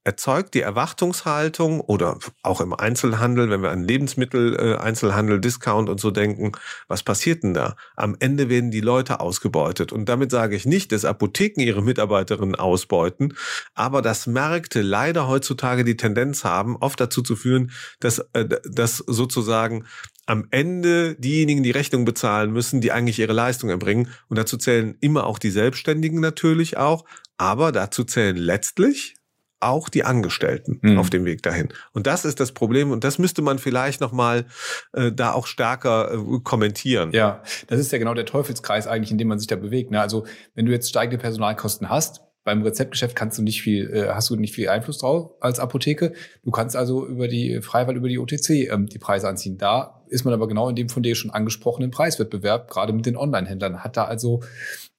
erzeugt 0.05 0.55
die 0.55 0.63
Erwartungshaltung 0.63 1.83
oder 1.83 2.19
auch 2.43 2.63
im 2.63 2.73
Einzelhandel, 2.73 3.51
wenn 3.51 3.61
wir 3.61 3.71
an 3.71 3.85
Lebensmittel, 3.85 4.57
äh, 4.57 4.79
Einzelhandel, 4.79 5.39
Discount 5.39 5.91
und 5.91 6.01
so 6.01 6.11
denken, 6.11 6.53
was 6.87 7.03
passiert 7.03 7.43
denn 7.43 7.53
da? 7.53 7.77
Am 7.95 8.17
Ende 8.19 8.49
werden 8.49 8.71
die 8.71 8.81
Leute 8.81 9.21
ausgebeutet. 9.21 9.93
Und 9.93 10.09
damit 10.09 10.31
sage 10.31 10.57
ich 10.57 10.65
nicht, 10.65 10.93
dass 10.93 11.05
Apotheken 11.05 11.61
ihre 11.61 11.83
Mitarbeiterinnen 11.83 12.55
ausbeuten, 12.55 13.35
aber 13.75 14.01
dass 14.01 14.27
Märkte 14.27 14.81
leider 14.81 15.29
heutzutage 15.29 15.85
die 15.85 15.99
Tendenz 15.99 16.43
haben, 16.43 16.77
oft 16.77 16.99
dazu 17.01 17.21
zu 17.21 17.37
führen, 17.37 17.71
dass, 18.01 18.21
äh, 18.33 18.49
dass 18.65 18.97
sozusagen 18.97 19.85
am 20.29 20.47
Ende 20.51 21.15
diejenigen 21.15 21.63
die 21.63 21.71
Rechnung 21.71 22.05
bezahlen 22.05 22.53
müssen, 22.53 22.83
die 22.83 22.93
eigentlich 22.93 23.19
ihre 23.19 23.33
Leistung 23.33 23.71
erbringen. 23.71 24.09
Und 24.29 24.37
dazu 24.37 24.59
zählen 24.59 24.95
immer 25.01 25.27
auch 25.27 25.39
die 25.39 25.51
Selbstständigen 25.51 26.21
natürlich 26.21 26.77
auch. 26.77 27.07
Aber 27.39 27.73
dazu 27.73 28.05
zählen 28.05 28.37
letztlich 28.37 29.15
auch 29.61 29.89
die 29.89 30.05
Angestellten 30.05 30.81
mhm. 30.83 30.99
auf 30.99 31.09
dem 31.09 31.25
Weg 31.25 31.43
dahin. 31.43 31.69
Und 31.93 32.07
das 32.07 32.27
ist 32.27 32.41
das 32.41 32.53
Problem 32.53 32.91
und 32.91 33.05
das 33.05 33.19
müsste 33.19 33.41
man 33.41 33.59
vielleicht 33.59 34.01
nochmal 34.03 34.45
äh, 34.93 35.11
da 35.11 35.33
auch 35.33 35.47
stärker 35.47 36.12
äh, 36.12 36.41
kommentieren. 36.45 37.11
Ja, 37.12 37.43
das 37.67 37.81
ist 37.81 37.91
ja 37.91 37.99
genau 37.99 38.14
der 38.14 38.27
Teufelskreis 38.27 38.87
eigentlich, 38.87 39.11
in 39.11 39.19
dem 39.19 39.29
man 39.29 39.38
sich 39.38 39.49
da 39.49 39.57
bewegt. 39.57 39.91
Ne? 39.91 40.01
Also 40.01 40.27
wenn 40.55 40.67
du 40.67 40.73
jetzt 40.73 40.91
steigende 40.91 41.19
Personalkosten 41.19 41.88
hast, 41.88 42.21
beim 42.49 42.63
Rezeptgeschäft 42.63 43.15
kannst 43.15 43.37
du 43.37 43.43
nicht 43.43 43.61
viel, 43.61 43.93
äh, 43.93 44.09
hast 44.09 44.31
du 44.31 44.37
nicht 44.37 44.55
viel 44.55 44.71
Einfluss 44.71 44.97
drauf 44.97 45.33
als 45.39 45.61
Apotheke. 45.61 46.15
Du 46.45 46.51
kannst 46.51 46.77
also 46.77 47.07
über 47.07 47.29
die 47.29 47.61
Freiwahl 47.61 47.95
über 47.95 48.09
die 48.09 48.19
OTC 48.19 48.73
ähm, 48.73 48.87
die 48.87 48.99
Preise 48.99 49.29
anziehen. 49.29 49.59
Da 49.59 50.03
ist 50.09 50.25
man 50.25 50.33
aber 50.33 50.49
genau 50.49 50.71
in 50.71 50.75
dem 50.75 50.89
von 50.89 51.03
dir 51.03 51.15
schon 51.15 51.31
angesprochenen 51.31 51.91
Preiswettbewerb, 51.91 52.71
gerade 52.71 52.95
mit 52.95 53.05
den 53.05 53.19
Online-Händlern, 53.19 53.85
hat 53.85 53.99
da 53.99 54.05
also 54.05 54.41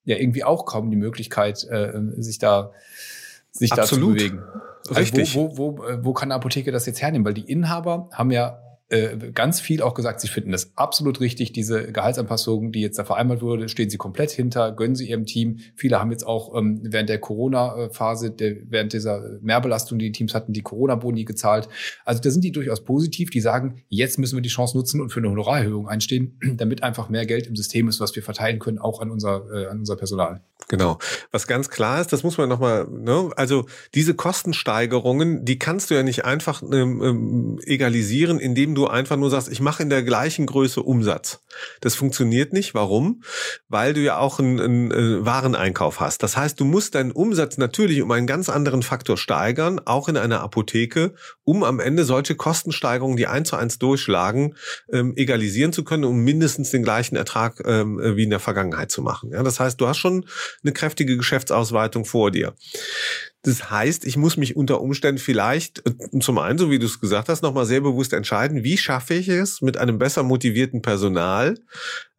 ja 0.06 0.18
irgendwie 0.18 0.44
auch 0.44 0.68
kaum 0.68 0.92
die 0.92 0.96
Möglichkeit, 0.96 1.64
äh, 1.64 1.92
sich 2.18 2.38
da 2.38 2.72
sich 3.52 3.72
Absolut. 3.72 4.14
da 4.14 4.18
zu 4.20 4.30
bewegen. 4.30 4.44
Also 4.88 5.00
Richtig. 5.00 5.36
Wo, 5.36 5.58
wo, 5.58 5.78
wo, 5.80 5.84
äh, 5.86 6.06
wo 6.06 6.14
kann 6.14 6.28
eine 6.28 6.36
Apotheke 6.36 6.72
das 6.72 6.86
jetzt 6.86 7.02
hernehmen? 7.02 7.26
Weil 7.26 7.34
die 7.34 7.52
Inhaber 7.52 8.10
haben 8.14 8.30
ja 8.30 8.62
äh, 8.90 9.32
ganz 9.34 9.62
viel 9.62 9.84
auch 9.84 9.94
gesagt, 9.94 10.20
sie 10.20 10.28
finden 10.28 10.52
das 10.52 10.76
absolut 10.76 11.20
richtig, 11.20 11.54
diese 11.54 11.92
Gehaltsanpassung, 11.92 12.72
die 12.72 12.82
jetzt 12.82 12.98
da 12.98 13.04
vereinbart 13.04 13.42
wurde, 13.42 13.70
stehen 13.70 13.90
sie 13.90 13.98
komplett 13.98 14.32
hinter, 14.32 14.72
gönnen 14.72 14.96
sie 14.96 15.08
ihrem 15.08 15.26
Team. 15.26 15.60
Viele 15.76 16.00
haben 16.00 16.12
jetzt 16.12 16.26
auch 16.26 16.56
ähm, 16.56 16.82
während 16.84 17.10
der 17.10 17.20
Corona-Phase, 17.20 18.32
der, 18.32 18.56
während 18.68 18.94
dieser 18.94 19.38
Mehrbelastung, 19.42 20.00
die 20.00 20.08
die 20.08 20.12
Teams 20.12 20.34
hatten, 20.34 20.54
die 20.54 20.64
Corona-Boni 20.64 21.24
gezahlt. 21.26 21.70
Also 22.04 22.22
da 22.22 22.32
sind 22.32 22.44
die 22.44 22.52
durchaus 22.52 22.84
positiv, 22.84 23.30
die 23.30 23.42
sagen, 23.42 23.84
jetzt 23.90 24.18
müssen 24.18 24.36
wir 24.36 24.42
die 24.42 24.50
Chance 24.50 24.76
nutzen 24.76 25.02
und 25.02 25.12
für 25.12 25.20
eine 25.20 25.30
Honorarerhöhung 25.30 25.88
einstehen, 25.88 26.40
damit 26.58 26.82
einfach 26.82 27.10
mehr 27.10 27.26
Geld 27.28 27.46
im 27.46 27.56
System 27.56 27.88
ist, 27.88 28.00
was 28.00 28.16
wir 28.16 28.24
verteilen 28.24 28.58
können, 28.58 28.80
auch 28.80 29.02
an 29.02 29.12
unser, 29.12 29.46
äh, 29.54 29.68
an 29.68 29.80
unser 29.80 29.98
Personal. 29.98 30.42
Genau. 30.68 31.00
Was 31.32 31.48
ganz 31.48 31.70
klar 31.70 32.00
ist, 32.00 32.14
das 32.14 32.24
muss 32.24 32.38
man 32.38 32.48
nochmal, 32.48 32.88
ne? 32.88 33.32
also 33.36 33.66
diese 33.96 34.14
Kostensteigerungen, 34.14 35.44
die 35.44 35.58
kannst 35.58 35.90
du 35.90 35.96
ja 35.96 36.04
nicht 36.04 36.26
einfach 36.26 36.62
ähm, 36.62 37.02
ähm 37.02 37.60
egalisieren, 37.66 38.40
indem 38.40 38.76
du 38.76 38.88
einfach 38.88 39.18
nur 39.18 39.30
sagst, 39.32 39.50
ich 39.50 39.62
mache 39.62 39.82
in 39.82 39.90
der 39.90 40.04
gleichen 40.04 40.46
Größe 40.46 40.84
Umsatz. 40.84 41.40
Das 41.82 41.96
funktioniert 41.96 42.54
nicht. 42.54 42.76
Warum? 42.76 43.24
Weil 43.68 43.94
du 43.94 44.02
ja 44.02 44.18
auch 44.20 44.40
einen, 44.40 44.60
einen, 44.60 44.92
einen 44.92 45.26
Wareneinkauf 45.26 46.00
hast. 46.00 46.22
Das 46.24 46.38
heißt, 46.38 46.60
du 46.60 46.66
musst 46.66 46.94
deinen 46.96 47.12
Umsatz 47.12 47.58
natürlich 47.58 48.02
um 48.02 48.12
einen 48.12 48.28
ganz 48.28 48.50
anderen 48.50 48.84
Faktor 48.84 49.18
steigern, 49.18 49.82
auch 49.84 50.08
in 50.08 50.18
einer 50.18 50.42
Apotheke, 50.42 51.16
um 51.44 51.64
am 51.64 51.80
Ende 51.80 52.06
solche 52.06 52.36
Kostensteigerungen, 52.36 53.18
die 53.18 53.28
eins 53.28 53.50
zu 53.50 53.56
eins 53.56 53.80
durchschlagen, 53.80 54.56
ähm, 54.92 55.14
egalisieren 55.16 55.74
zu 55.74 55.84
können, 55.84 56.04
um 56.04 56.20
mindestens 56.20 56.70
den 56.70 56.84
gleichen 56.84 57.16
Ertrag 57.16 57.62
ähm, 57.66 58.00
wie 58.16 58.24
in 58.24 58.30
der 58.30 58.40
Vergangenheit 58.40 58.92
zu 58.92 59.02
machen. 59.02 59.32
Ja, 59.32 59.42
das 59.42 59.60
heißt, 59.60 59.82
du 59.82 59.88
hast 59.88 59.98
schon 59.98 60.26
eine 60.64 60.74
kräftige 60.74 61.18
Geschäftsausweitung 61.18 62.06
vor 62.06 62.32
dir. 62.32 62.56
Das 63.44 63.72
heißt, 63.72 64.06
ich 64.06 64.18
muss 64.18 64.36
mich 64.36 64.56
unter 64.58 64.82
Umständen 64.82 65.20
vielleicht 65.20 65.86
äh, 65.86 66.20
zum 66.20 66.38
einen, 66.40 66.58
so 66.58 66.70
wie 66.70 66.80
du 66.80 66.86
es 66.86 67.00
gesagt 67.00 67.30
hast, 67.30 67.42
nochmal 67.42 67.66
sehr 67.66 67.82
bewusst 67.82 68.12
entscheiden, 68.14 68.64
wie 68.64 68.78
schaffe 68.78 69.14
ich 69.14 69.30
es 69.30 69.62
mit 69.62 69.78
einem 69.78 69.98
besser 69.98 70.24
motivierten 70.24 70.82
Personal 70.82 71.56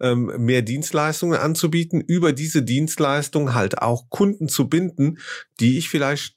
ähm, 0.00 0.32
mehr 0.38 0.62
Dienstleistungen 0.62 1.38
anzubieten, 1.38 2.00
über 2.00 2.32
diese 2.32 2.62
Dienstleistung 2.62 3.54
halt 3.54 3.82
auch 3.82 4.08
Kunden 4.08 4.48
zu 4.48 4.68
binden, 4.68 5.18
die 5.60 5.76
ich 5.76 5.90
vielleicht 5.90 6.36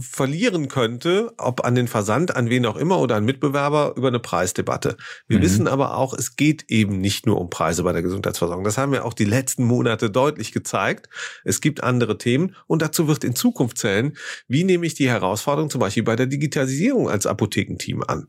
verlieren 0.00 0.68
könnte, 0.68 1.32
ob 1.38 1.64
an 1.64 1.74
den 1.74 1.88
Versand, 1.88 2.36
an 2.36 2.50
wen 2.50 2.66
auch 2.66 2.76
immer 2.76 2.98
oder 2.98 3.16
an 3.16 3.24
Mitbewerber 3.24 3.94
über 3.96 4.08
eine 4.08 4.20
Preisdebatte. 4.20 4.96
Wir 5.26 5.38
mhm. 5.38 5.42
wissen 5.42 5.68
aber 5.68 5.96
auch, 5.96 6.12
es 6.12 6.36
geht 6.36 6.66
eben 6.68 7.00
nicht 7.00 7.26
nur 7.26 7.40
um 7.40 7.48
Preise 7.48 7.82
bei 7.82 7.92
der 7.92 8.02
Gesundheitsversorgung. 8.02 8.64
Das 8.64 8.76
haben 8.76 8.92
wir 8.92 9.06
auch 9.06 9.14
die 9.14 9.24
letzten 9.24 9.64
Monate 9.64 10.10
deutlich 10.10 10.52
gezeigt. 10.52 11.08
Es 11.44 11.62
gibt 11.62 11.82
andere 11.82 12.18
Themen 12.18 12.54
und 12.66 12.82
dazu 12.82 13.08
wird 13.08 13.24
in 13.24 13.34
Zukunft 13.38 13.78
zählen, 13.78 14.16
wie 14.46 14.64
nehme 14.64 14.86
ich 14.86 14.94
die 14.94 15.08
Herausforderung 15.08 15.70
zum 15.70 15.80
Beispiel 15.80 16.02
bei 16.02 16.16
der 16.16 16.26
Digitalisierung 16.26 17.08
als 17.08 17.26
Apothekenteam 17.26 18.02
an. 18.06 18.28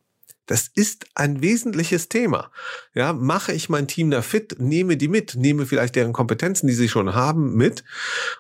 Das 0.50 0.68
ist 0.74 1.06
ein 1.14 1.44
wesentliches 1.44 2.10
Thema. 2.10 2.52
Ja, 2.96 3.14
mache 3.14 3.54
ich 3.54 3.70
mein 3.70 3.88
Team 3.88 4.10
da 4.10 4.24
fit, 4.24 4.56
nehme 4.58 4.98
die 4.98 5.08
mit, 5.08 5.36
nehme 5.36 5.68
vielleicht 5.68 5.96
deren 5.96 6.12
Kompetenzen, 6.12 6.66
die 6.66 6.74
sie 6.74 6.90
schon 6.90 7.14
haben, 7.14 7.54
mit. 7.54 7.84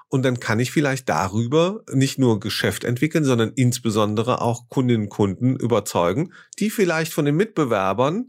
Und 0.07 0.23
dann 0.23 0.39
kann 0.39 0.59
ich 0.59 0.71
vielleicht 0.71 1.07
darüber 1.07 1.83
nicht 1.93 2.17
nur 2.17 2.39
Geschäft 2.39 2.83
entwickeln, 2.83 3.25
sondern 3.25 3.51
insbesondere 3.55 4.41
auch 4.41 4.69
Kundinnen 4.69 5.03
und 5.03 5.09
Kunden 5.09 5.55
überzeugen, 5.55 6.33
die 6.57 6.71
vielleicht 6.71 7.13
von 7.13 7.25
den 7.25 7.35
Mitbewerbern 7.35 8.27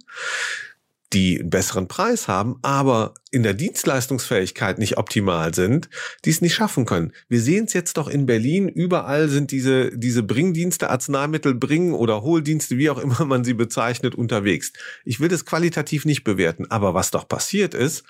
die 1.13 1.41
einen 1.41 1.51
besseren 1.51 1.89
Preis 1.89 2.29
haben, 2.29 2.57
aber 2.63 3.15
in 3.33 3.43
der 3.43 3.55
Dienstleistungsfähigkeit 3.55 4.79
nicht 4.79 4.97
optimal 4.97 5.55
sind, 5.55 5.89
die 6.25 6.31
es 6.31 6.41
nicht 6.41 6.55
schaffen 6.55 6.87
können. 6.87 7.13
Wir 7.29 7.41
sehen 7.41 7.65
es 7.65 7.73
jetzt 7.73 7.97
doch 7.97 8.09
in 8.09 8.27
Berlin, 8.27 8.69
überall 8.69 9.29
sind 9.29 9.51
diese, 9.51 9.97
diese 9.97 10.23
Bringdienste, 10.23 10.89
Arzneimittel 10.91 11.55
bringen 11.55 11.95
oder 11.95 12.23
Hohldienste, 12.23 12.79
wie 12.79 12.91
auch 12.91 12.99
immer 12.99 13.25
man 13.25 13.45
sie 13.45 13.55
bezeichnet, 13.55 14.15
unterwegs. 14.15 14.73
Ich 15.05 15.19
will 15.19 15.29
das 15.29 15.45
qualitativ 15.45 16.05
nicht 16.05 16.23
bewerten, 16.23 16.71
aber 16.71 16.95
was 16.95 17.11
doch 17.11 17.27
passiert 17.27 17.75
ist, 17.75 18.05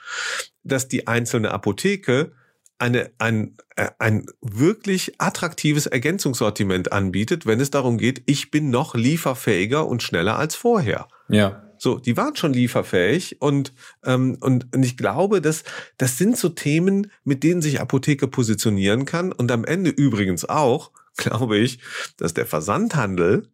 dass 0.62 0.88
die 0.88 1.06
einzelne 1.06 1.52
Apotheke 1.52 2.32
eine, 2.78 3.10
ein, 3.18 3.56
äh, 3.76 3.88
ein 3.98 4.26
wirklich 4.40 5.14
attraktives 5.18 5.86
Ergänzungssortiment 5.86 6.92
anbietet, 6.92 7.46
wenn 7.46 7.60
es 7.60 7.70
darum 7.70 7.98
geht, 7.98 8.22
ich 8.26 8.50
bin 8.50 8.70
noch 8.70 8.94
lieferfähiger 8.94 9.86
und 9.86 10.02
schneller 10.02 10.38
als 10.38 10.54
vorher. 10.54 11.08
Ja. 11.28 11.69
So, 11.82 11.98
die 11.98 12.18
waren 12.18 12.36
schon 12.36 12.52
lieferfähig 12.52 13.40
und, 13.40 13.72
ähm, 14.04 14.36
und, 14.42 14.66
und 14.74 14.82
ich 14.82 14.98
glaube, 14.98 15.40
dass 15.40 15.64
das 15.96 16.18
sind 16.18 16.36
so 16.36 16.50
Themen, 16.50 17.10
mit 17.24 17.42
denen 17.42 17.62
sich 17.62 17.80
Apotheke 17.80 18.28
positionieren 18.28 19.06
kann 19.06 19.32
und 19.32 19.50
am 19.50 19.64
Ende 19.64 19.88
übrigens 19.88 20.44
auch, 20.44 20.90
glaube 21.16 21.56
ich, 21.56 21.78
dass 22.18 22.34
der 22.34 22.44
Versandhandel 22.44 23.48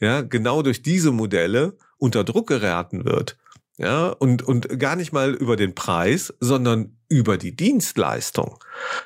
ja 0.00 0.20
genau 0.20 0.60
durch 0.60 0.82
diese 0.82 1.12
Modelle 1.12 1.78
unter 1.96 2.24
Druck 2.24 2.46
geraten 2.46 3.06
wird. 3.06 3.38
Ja, 3.78 4.08
und, 4.08 4.42
und 4.42 4.78
gar 4.78 4.94
nicht 4.94 5.14
mal 5.14 5.32
über 5.32 5.56
den 5.56 5.74
Preis, 5.74 6.34
sondern 6.40 6.98
über 7.12 7.36
die 7.36 7.54
Dienstleistung. 7.54 8.58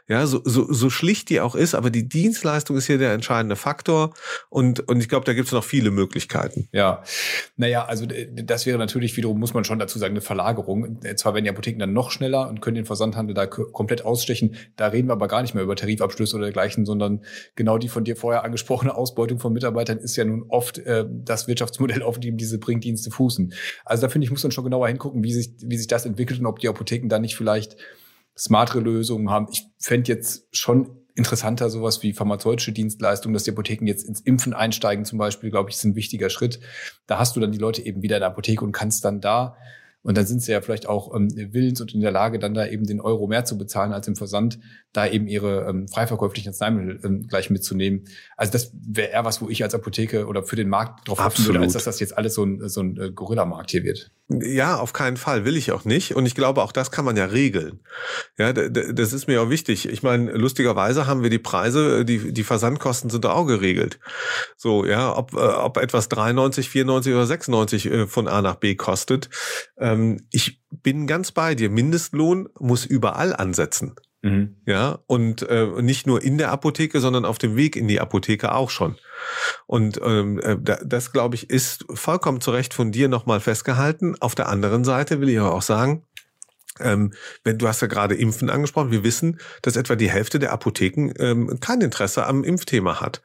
Ja, 0.07 0.27
so, 0.29 0.41
so, 0.45 0.73
so 0.73 0.91
schlicht 0.91 1.29
die 1.29 1.41
auch 1.41 1.57
ist, 1.57 1.75
aber 1.75 1.91
die 1.91 2.09
Dienstleistung 2.09 2.77
ist 2.77 2.87
hier 2.87 2.99
der 2.99 3.13
entscheidende 3.13 3.57
Faktor 3.57 4.15
und, 4.49 4.89
und 4.89 5.01
ich 5.01 5.09
glaube, 5.09 5.27
da 5.27 5.35
gibt 5.35 5.49
es 5.49 5.53
noch 5.53 5.65
viele 5.65 5.91
Möglichkeiten. 5.91 6.69
Ja, 6.71 7.03
naja, 7.57 7.85
also 7.85 8.07
das 8.07 8.65
wäre 8.65 8.79
natürlich 8.79 9.17
wiederum, 9.17 9.41
muss 9.41 9.55
man 9.55 9.65
schon 9.65 9.81
dazu 9.81 9.99
sagen, 9.99 10.13
eine 10.13 10.21
Verlagerung. 10.21 11.01
Zwar 11.17 11.35
werden 11.35 11.45
die 11.45 11.51
Apotheken 11.51 11.81
dann 11.81 11.93
noch 11.93 12.13
schneller 12.13 12.49
und 12.49 12.61
können 12.61 12.77
den 12.77 12.87
Versandhandel 12.87 13.35
da 13.35 13.47
komplett 13.47 14.05
ausstechen, 14.05 14.55
da 14.77 14.87
reden 14.87 15.09
wir 15.09 15.15
aber 15.15 15.27
gar 15.27 15.43
nicht 15.43 15.55
mehr 15.55 15.65
über 15.65 15.75
Tarifabschlüsse 15.75 16.37
oder 16.37 16.45
dergleichen, 16.45 16.87
sondern 16.87 17.25
genau 17.57 17.77
die 17.77 17.89
von 17.89 18.05
dir 18.05 18.15
vorher 18.15 18.45
angesprochene 18.45 18.95
Ausbeutung 18.95 19.41
von 19.41 19.53
Mitarbeitern 19.53 19.99
ist 19.99 20.15
ja 20.15 20.25
nun 20.25 20.45
oft 20.49 20.79
äh, 20.79 21.05
das 21.09 21.49
Wirtschaftsmodell, 21.49 22.05
auf 22.05 22.21
dem 22.21 22.37
diese 22.37 22.59
Bringdienste 22.59 23.11
fußen. 23.11 23.53
Also 23.85 24.03
da 24.03 24.09
finde 24.09 24.27
ich, 24.27 24.31
muss 24.31 24.45
man 24.45 24.53
schon 24.53 24.65
genauer 24.65 24.87
hingucken, 24.87 25.25
wie 25.25 25.33
sich, 25.33 25.51
wie 25.61 25.77
sich 25.77 25.89
das 25.89 26.07
entwickelt 26.07 26.39
und 26.39 26.47
ob 26.47 26.61
die 26.61 26.69
Apotheken 26.69 27.09
da 27.09 27.19
nicht 27.19 27.35
vielleicht 27.35 27.77
smartere 28.37 28.81
Lösungen 28.81 29.31
haben. 29.31 29.47
Ich 29.51 29.67
fände 29.79 30.13
jetzt 30.13 30.47
schon 30.53 30.91
interessanter 31.15 31.71
sowas 31.71 32.03
wie 32.03 32.13
pharmazeutische 32.13 32.73
Dienstleistungen, 32.73 33.33
dass 33.33 33.45
die 33.45 33.51
Apotheken 33.51 33.87
jetzt 33.87 34.07
ins 34.07 34.21
Impfen 34.21 34.53
einsteigen 34.53 35.05
zum 35.05 35.19
Beispiel, 35.19 35.51
glaube 35.51 35.71
ich, 35.71 35.77
ist 35.77 35.85
ein 35.85 35.95
wichtiger 35.95 36.29
Schritt. 36.29 36.61
Da 37.07 37.19
hast 37.19 37.37
du 37.37 37.41
dann 37.41 37.53
die 37.53 37.59
Leute 37.59 37.83
eben 37.83 38.03
wieder 38.03 38.17
in 38.17 38.21
der 38.21 38.31
Apotheke 38.31 38.65
und 38.65 38.73
kannst 38.73 39.05
dann 39.05 39.21
da 39.21 39.57
und 40.07 40.17
dann 40.17 40.25
sind 40.25 40.41
sie 40.41 40.53
ja 40.53 40.61
vielleicht 40.61 40.89
auch 40.89 41.13
ähm, 41.17 41.29
willens 41.35 41.81
und 41.81 41.93
in 41.93 42.01
der 42.01 42.13
Lage, 42.13 42.39
dann 42.39 42.55
da 42.55 42.65
eben 42.65 42.87
den 42.87 43.01
Euro 43.01 43.27
mehr 43.27 43.45
zu 43.45 43.59
bezahlen 43.59 43.93
als 43.93 44.07
im 44.07 44.15
Versand, 44.15 44.61
da 44.93 45.05
eben 45.05 45.27
ihre 45.27 45.69
ähm, 45.69 45.89
freiverkäuflichen 45.89 46.51
Arzneimittel 46.51 47.01
ähm, 47.03 47.27
gleich 47.27 47.51
mitzunehmen. 47.51 48.05
Also 48.37 48.53
das 48.53 48.71
wäre 48.73 49.09
eher 49.09 49.25
was, 49.25 49.43
wo 49.43 49.49
ich 49.49 49.65
als 49.65 49.75
Apotheke 49.75 50.29
oder 50.29 50.45
für 50.45 50.55
den 50.55 50.69
Markt 50.69 51.09
drauf 51.09 51.19
hoffen 51.25 51.47
würde, 51.47 51.59
als 51.59 51.73
dass 51.73 51.83
das 51.83 51.99
jetzt 51.99 52.17
alles 52.17 52.35
so 52.35 52.45
ein, 52.45 52.69
so 52.69 52.83
ein 52.83 52.97
äh, 52.97 53.11
Gorilla-Markt 53.11 53.73
hier 53.73 53.83
wird. 53.83 54.13
Ja, 54.29 54.77
auf 54.77 54.93
keinen 54.93 55.17
Fall, 55.17 55.45
will 55.45 55.57
ich 55.57 55.71
auch 55.71 55.85
nicht. 55.85 56.17
Und 56.17 56.27
ich 56.27 56.35
glaube, 56.35 56.61
auch 56.63 56.73
das 56.73 56.91
kann 56.91 57.05
man 57.05 57.17
ja 57.17 57.27
regeln. 57.27 57.81
Ja, 58.37 58.53
das 58.53 59.13
ist 59.13 59.29
mir 59.29 59.41
auch 59.41 59.51
wichtig. 59.51 59.89
Ich 59.89 60.03
meine, 60.03 60.33
lustigerweise 60.33 61.07
haben 61.07 61.23
wir 61.23 61.31
die 61.31 61.39
Preise, 61.39 62.05
die, 62.05 62.33
die 62.33 62.43
Versandkosten 62.43 63.09
sind 63.09 63.25
auch 63.25 63.45
geregelt. 63.45 64.01
So, 64.57 64.85
ja, 64.85 65.17
ob, 65.17 65.35
äh, 65.35 65.37
ob 65.37 65.77
etwas 65.77 66.09
93, 66.09 66.69
94 66.69 67.15
oder 67.15 67.27
96 67.27 67.87
äh, 67.87 68.07
von 68.09 68.27
A 68.27 68.43
nach 68.43 68.57
B 68.57 68.75
kostet. 68.75 69.31
Ähm, 69.79 70.27
ich 70.33 70.61
bin 70.71 71.07
ganz 71.07 71.31
bei 71.31 71.55
dir. 71.55 71.71
Mindestlohn 71.71 72.49
muss 72.59 72.85
überall 72.85 73.35
ansetzen. 73.35 73.95
Mhm. 74.27 74.57
Ja, 74.67 74.99
und 75.07 75.43
äh, 75.49 75.67
nicht 75.83 76.07
nur 76.07 76.23
in 76.23 76.39
der 76.39 76.51
Apotheke, 76.51 77.01
sondern 77.01 77.25
auf 77.25 77.39
dem 77.39 77.57
Weg 77.57 77.77
in 77.77 77.89
die 77.89 78.01
Apotheke 78.01 78.53
auch 78.53 78.71
schon. 78.71 78.97
Und 79.67 80.01
ähm, 80.03 80.41
äh, 80.41 80.57
das, 80.85 81.13
glaube 81.13 81.37
ich, 81.37 81.49
ist 81.49 81.85
vollkommen 81.95 82.41
zu 82.41 82.51
Recht 82.51 82.75
von 82.75 82.93
dir 82.93 83.09
nochmal 83.09 83.41
festgehalten. 83.41 84.17
Auf 84.21 84.35
der 84.35 84.49
anderen 84.49 84.85
Seite 84.85 85.21
will 85.21 85.29
ich 85.29 85.39
auch 85.39 85.63
sagen, 85.63 86.03
ähm, 86.81 87.13
wenn 87.45 87.59
du 87.59 87.69
hast 87.69 87.81
ja 87.81 87.89
gerade 87.89 88.15
Impfen 88.15 88.51
angesprochen, 88.51 88.91
wir 88.91 89.05
wissen, 89.05 89.39
dass 89.63 89.77
etwa 89.77 89.97
die 89.97 90.11
Hälfte 90.11 90.39
der 90.39 90.53
Apotheken 90.53 91.13
ähm, 91.19 91.59
kein 91.61 91.81
Interesse 91.81 92.27
am 92.27 92.45
Impfthema 92.45 93.01
hat. 93.01 93.23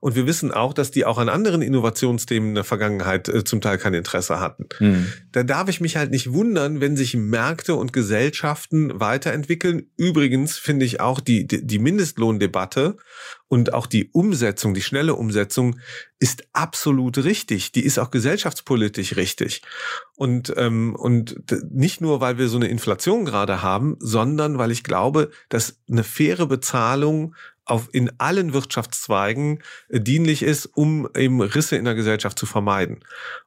Und 0.00 0.14
wir 0.14 0.26
wissen 0.26 0.52
auch, 0.52 0.72
dass 0.72 0.90
die 0.90 1.04
auch 1.04 1.18
an 1.18 1.28
anderen 1.28 1.62
Innovationsthemen 1.62 2.50
in 2.50 2.54
der 2.54 2.64
Vergangenheit 2.64 3.28
äh, 3.28 3.44
zum 3.44 3.60
Teil 3.60 3.78
kein 3.78 3.94
Interesse 3.94 4.40
hatten. 4.40 4.68
Mhm. 4.78 5.12
Da 5.32 5.42
darf 5.42 5.68
ich 5.68 5.80
mich 5.80 5.96
halt 5.96 6.10
nicht 6.10 6.32
wundern, 6.32 6.80
wenn 6.80 6.96
sich 6.96 7.14
Märkte 7.14 7.74
und 7.74 7.92
Gesellschaften 7.92 9.00
weiterentwickeln. 9.00 9.90
Übrigens 9.96 10.56
finde 10.56 10.84
ich 10.84 11.00
auch 11.00 11.20
die, 11.20 11.46
die 11.46 11.78
Mindestlohndebatte 11.78 12.96
und 13.48 13.72
auch 13.72 13.86
die 13.86 14.10
Umsetzung, 14.10 14.74
die 14.74 14.82
schnelle 14.82 15.14
Umsetzung 15.14 15.78
ist 16.18 16.44
absolut 16.52 17.18
richtig. 17.18 17.72
Die 17.72 17.84
ist 17.84 17.98
auch 17.98 18.10
gesellschaftspolitisch 18.10 19.16
richtig. 19.16 19.62
Und, 20.16 20.52
ähm, 20.56 20.94
und 20.94 21.36
nicht 21.70 22.00
nur, 22.00 22.20
weil 22.20 22.38
wir 22.38 22.48
so 22.48 22.56
eine 22.56 22.68
Inflation 22.68 23.24
gerade 23.24 23.62
haben, 23.62 23.96
sondern 24.00 24.58
weil 24.58 24.70
ich 24.70 24.84
glaube, 24.84 25.30
dass 25.48 25.78
eine 25.88 26.04
faire 26.04 26.46
Bezahlung 26.46 27.34
auf, 27.70 27.88
in 27.92 28.10
allen 28.18 28.52
Wirtschaftszweigen 28.52 29.62
äh, 29.88 30.00
dienlich 30.00 30.42
ist, 30.42 30.66
um 30.66 31.08
eben 31.16 31.40
Risse 31.40 31.76
in 31.76 31.84
der 31.84 31.94
Gesellschaft 31.94 32.38
zu 32.38 32.46
vermeiden. 32.46 33.00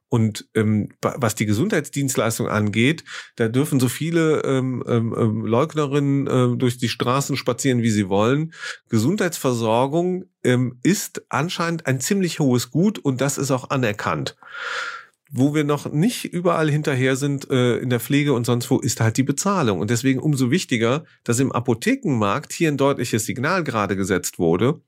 Und 0.08 0.46
ähm, 0.54 0.90
was 1.00 1.34
die 1.34 1.46
Gesundheitsdienstleistung 1.46 2.46
angeht, 2.46 3.02
da 3.36 3.48
dürfen 3.48 3.80
so 3.80 3.88
viele 3.88 4.42
ähm, 4.42 4.84
ähm, 4.86 5.14
ähm, 5.18 5.46
Leugnerinnen 5.46 6.26
äh, 6.26 6.56
durch 6.58 6.76
die 6.76 6.90
Straßen 6.90 7.36
spazieren, 7.36 7.80
wie 7.80 7.90
sie 7.90 8.10
wollen. 8.10 8.52
Gesundheitsversorgung 8.90 10.26
ähm, 10.44 10.78
ist 10.82 11.22
anscheinend 11.30 11.86
ein 11.86 12.00
ziemlich 12.00 12.40
hohes 12.40 12.70
Gut 12.70 12.98
und 12.98 13.22
das 13.22 13.38
ist 13.38 13.50
auch 13.50 13.70
anerkannt. 13.70 14.36
Wo 15.34 15.54
wir 15.54 15.64
noch 15.64 15.90
nicht 15.90 16.26
überall 16.26 16.70
hinterher 16.70 17.16
sind 17.16 17.50
äh, 17.50 17.78
in 17.78 17.88
der 17.88 18.00
Pflege 18.00 18.34
und 18.34 18.44
sonst 18.44 18.70
wo, 18.70 18.78
ist 18.78 19.00
halt 19.00 19.16
die 19.16 19.22
Bezahlung. 19.22 19.80
Und 19.80 19.90
deswegen 19.90 20.20
umso 20.20 20.50
wichtiger, 20.50 21.04
dass 21.24 21.40
im 21.40 21.52
Apothekenmarkt 21.52 22.52
hier 22.52 22.68
ein 22.68 22.76
deutliches 22.76 23.24
Signal 23.24 23.64
gerade 23.64 23.96
gesetzt 23.96 24.38
wurde. 24.38 24.80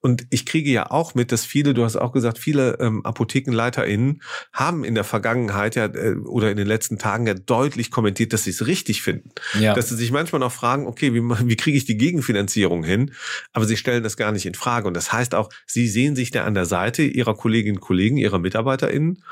Und 0.00 0.26
ich 0.30 0.46
kriege 0.46 0.70
ja 0.70 0.90
auch 0.90 1.14
mit, 1.14 1.30
dass 1.30 1.44
viele, 1.44 1.74
du 1.74 1.84
hast 1.84 1.96
auch 1.96 2.12
gesagt, 2.12 2.38
viele 2.38 2.78
ähm, 2.80 3.04
ApothekenleiterInnen 3.04 4.22
haben 4.52 4.82
in 4.82 4.94
der 4.94 5.04
Vergangenheit 5.04 5.76
ja 5.76 5.86
äh, 5.86 6.16
oder 6.24 6.50
in 6.50 6.56
den 6.56 6.66
letzten 6.66 6.98
Tagen 6.98 7.26
ja 7.26 7.34
deutlich 7.34 7.90
kommentiert, 7.90 8.32
dass 8.32 8.44
sie 8.44 8.50
es 8.50 8.66
richtig 8.66 9.02
finden. 9.02 9.30
Ja. 9.60 9.74
Dass 9.74 9.90
sie 9.90 9.96
sich 9.96 10.10
manchmal 10.10 10.40
noch 10.40 10.52
fragen, 10.52 10.86
okay, 10.86 11.12
wie, 11.12 11.20
wie 11.20 11.56
kriege 11.56 11.76
ich 11.76 11.84
die 11.84 11.98
Gegenfinanzierung 11.98 12.82
hin? 12.82 13.12
Aber 13.52 13.66
sie 13.66 13.76
stellen 13.76 14.02
das 14.02 14.16
gar 14.16 14.32
nicht 14.32 14.46
in 14.46 14.54
Frage. 14.54 14.88
Und 14.88 14.94
das 14.94 15.12
heißt 15.12 15.34
auch, 15.34 15.50
sie 15.66 15.86
sehen 15.86 16.16
sich 16.16 16.30
da 16.30 16.44
an 16.44 16.54
der 16.54 16.66
Seite 16.66 17.02
ihrer 17.02 17.34
Kolleginnen 17.34 17.76
und 17.76 17.82
Kollegen, 17.82 18.16
ihrer 18.16 18.38
MitarbeiterInnen 18.38 19.22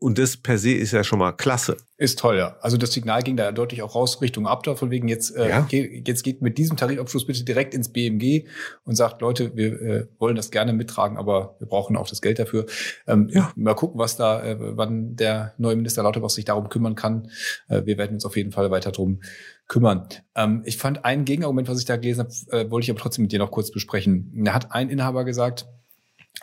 und 0.00 0.18
das 0.18 0.38
per 0.38 0.56
se 0.58 0.72
ist 0.72 0.92
ja 0.92 1.04
schon 1.04 1.18
mal 1.18 1.32
klasse. 1.32 1.76
Ist 1.98 2.18
toll, 2.18 2.38
ja. 2.38 2.56
Also 2.62 2.78
das 2.78 2.92
Signal 2.92 3.22
ging 3.22 3.36
da 3.36 3.52
deutlich 3.52 3.82
auch 3.82 3.94
raus 3.94 4.22
Richtung 4.22 4.46
Abda, 4.46 4.74
von 4.74 4.90
wegen 4.90 5.08
jetzt, 5.08 5.36
äh, 5.36 5.50
ja. 5.50 5.60
geht, 5.60 6.08
jetzt 6.08 6.22
geht 6.22 6.40
mit 6.40 6.56
diesem 6.56 6.78
Tarifabschluss 6.78 7.26
bitte 7.26 7.44
direkt 7.44 7.74
ins 7.74 7.92
BMG 7.92 8.46
und 8.84 8.94
sagt, 8.96 9.20
Leute, 9.20 9.54
wir 9.56 9.82
äh, 9.82 10.06
wollen 10.18 10.36
das 10.36 10.50
gerne 10.50 10.72
mittragen, 10.72 11.18
aber 11.18 11.56
wir 11.58 11.68
brauchen 11.68 11.98
auch 11.98 12.08
das 12.08 12.22
Geld 12.22 12.38
dafür. 12.38 12.64
Ähm, 13.06 13.28
ja. 13.30 13.52
Mal 13.56 13.74
gucken, 13.74 14.00
was 14.00 14.16
da, 14.16 14.42
äh, 14.42 14.56
wann 14.58 15.16
der 15.16 15.52
neue 15.58 15.76
Minister 15.76 16.02
Lauterbach 16.02 16.30
sich 16.30 16.46
darum 16.46 16.70
kümmern 16.70 16.94
kann. 16.94 17.30
Äh, 17.68 17.84
wir 17.84 17.98
werden 17.98 18.14
uns 18.14 18.24
auf 18.24 18.38
jeden 18.38 18.52
Fall 18.52 18.70
weiter 18.70 18.92
drum 18.92 19.20
kümmern. 19.68 20.08
Ähm, 20.34 20.62
ich 20.64 20.78
fand 20.78 21.04
ein 21.04 21.26
Gegenargument, 21.26 21.68
was 21.68 21.78
ich 21.78 21.84
da 21.84 21.96
gelesen 21.96 22.20
habe, 22.20 22.58
äh, 22.58 22.70
wollte 22.70 22.86
ich 22.86 22.90
aber 22.90 23.00
trotzdem 23.00 23.22
mit 23.22 23.32
dir 23.32 23.38
noch 23.38 23.50
kurz 23.50 23.70
besprechen. 23.70 24.32
Da 24.44 24.54
hat 24.54 24.72
ein 24.72 24.88
Inhaber 24.88 25.24
gesagt, 25.26 25.66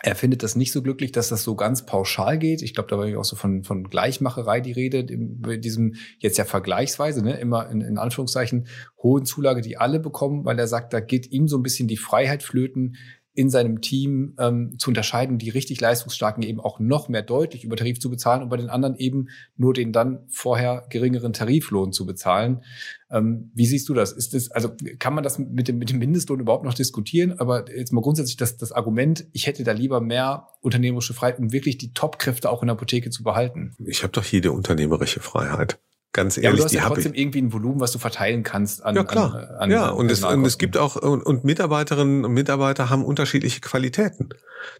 er 0.02 0.14
findet 0.14 0.42
das 0.42 0.54
nicht 0.54 0.72
so 0.72 0.82
glücklich, 0.82 1.10
dass 1.10 1.28
das 1.28 1.42
so 1.42 1.56
ganz 1.56 1.84
pauschal 1.84 2.38
geht. 2.38 2.62
Ich 2.62 2.74
glaube, 2.74 2.88
da 2.88 2.98
war 2.98 3.06
ja 3.06 3.18
auch 3.18 3.24
so 3.24 3.34
von, 3.34 3.64
von 3.64 3.84
Gleichmacherei 3.84 4.60
die 4.60 4.72
Rede, 4.72 4.98
in 4.98 5.60
diesem 5.60 5.94
jetzt 6.18 6.38
ja 6.38 6.44
vergleichsweise, 6.44 7.22
ne, 7.22 7.38
immer 7.38 7.68
in, 7.68 7.80
in 7.80 7.98
Anführungszeichen, 7.98 8.68
hohen 9.02 9.24
Zulage, 9.24 9.60
die 9.60 9.76
alle 9.76 9.98
bekommen, 9.98 10.44
weil 10.44 10.58
er 10.58 10.68
sagt, 10.68 10.92
da 10.92 11.00
geht 11.00 11.32
ihm 11.32 11.48
so 11.48 11.58
ein 11.58 11.64
bisschen 11.64 11.88
die 11.88 11.96
Freiheit 11.96 12.44
flöten, 12.44 12.96
in 13.38 13.50
seinem 13.50 13.80
Team 13.80 14.34
ähm, 14.40 14.74
zu 14.78 14.90
unterscheiden, 14.90 15.38
die 15.38 15.50
richtig 15.50 15.80
leistungsstarken 15.80 16.42
eben 16.42 16.58
auch 16.58 16.80
noch 16.80 17.08
mehr 17.08 17.22
deutlich 17.22 17.62
über 17.62 17.76
Tarif 17.76 18.00
zu 18.00 18.10
bezahlen 18.10 18.42
und 18.42 18.48
bei 18.48 18.56
den 18.56 18.68
anderen 18.68 18.96
eben 18.96 19.28
nur 19.56 19.74
den 19.74 19.92
dann 19.92 20.24
vorher 20.28 20.86
geringeren 20.90 21.32
Tariflohn 21.32 21.92
zu 21.92 22.04
bezahlen. 22.04 22.64
Ähm, 23.10 23.50
wie 23.54 23.66
siehst 23.66 23.88
du 23.88 23.94
das? 23.94 24.12
Ist 24.12 24.34
das, 24.34 24.50
also 24.50 24.70
kann 24.98 25.14
man 25.14 25.24
das 25.24 25.38
mit 25.38 25.68
dem, 25.68 25.78
mit 25.78 25.90
dem 25.90 25.98
Mindestlohn 25.98 26.40
überhaupt 26.40 26.64
noch 26.64 26.74
diskutieren? 26.74 27.38
Aber 27.38 27.70
jetzt 27.74 27.92
mal 27.92 28.02
grundsätzlich 28.02 28.36
das, 28.36 28.56
das 28.56 28.72
Argument, 28.72 29.26
ich 29.32 29.46
hätte 29.46 29.64
da 29.64 29.72
lieber 29.72 30.00
mehr 30.00 30.48
unternehmerische 30.60 31.14
Freiheit, 31.14 31.38
um 31.38 31.52
wirklich 31.52 31.78
die 31.78 31.92
Top-Kräfte 31.92 32.50
auch 32.50 32.62
in 32.62 32.66
der 32.66 32.74
Apotheke 32.74 33.10
zu 33.10 33.22
behalten. 33.22 33.74
Ich 33.84 34.02
habe 34.02 34.12
doch 34.12 34.24
jede 34.24 34.52
unternehmerische 34.52 35.20
Freiheit. 35.20 35.78
Ganz 36.12 36.38
ehrlich, 36.38 36.44
ja, 36.44 36.50
aber 36.50 36.56
du 36.56 36.64
hast 36.64 36.72
ja 36.72 36.86
trotzdem 36.86 37.12
irgendwie 37.12 37.42
ein 37.42 37.52
Volumen, 37.52 37.80
was 37.80 37.92
du 37.92 37.98
verteilen 37.98 38.42
kannst 38.42 38.82
an 38.82 38.96
Ja, 38.96 39.04
klar. 39.04 39.34
An, 39.34 39.56
an, 39.56 39.70
ja, 39.70 39.90
und 39.90 40.10
es, 40.10 40.24
und 40.24 40.44
es 40.46 40.56
gibt 40.56 40.78
auch, 40.78 40.96
und, 40.96 41.22
und 41.22 41.44
Mitarbeiterinnen 41.44 42.24
und 42.24 42.32
Mitarbeiter 42.32 42.88
haben 42.88 43.04
unterschiedliche 43.04 43.60
Qualitäten. 43.60 44.30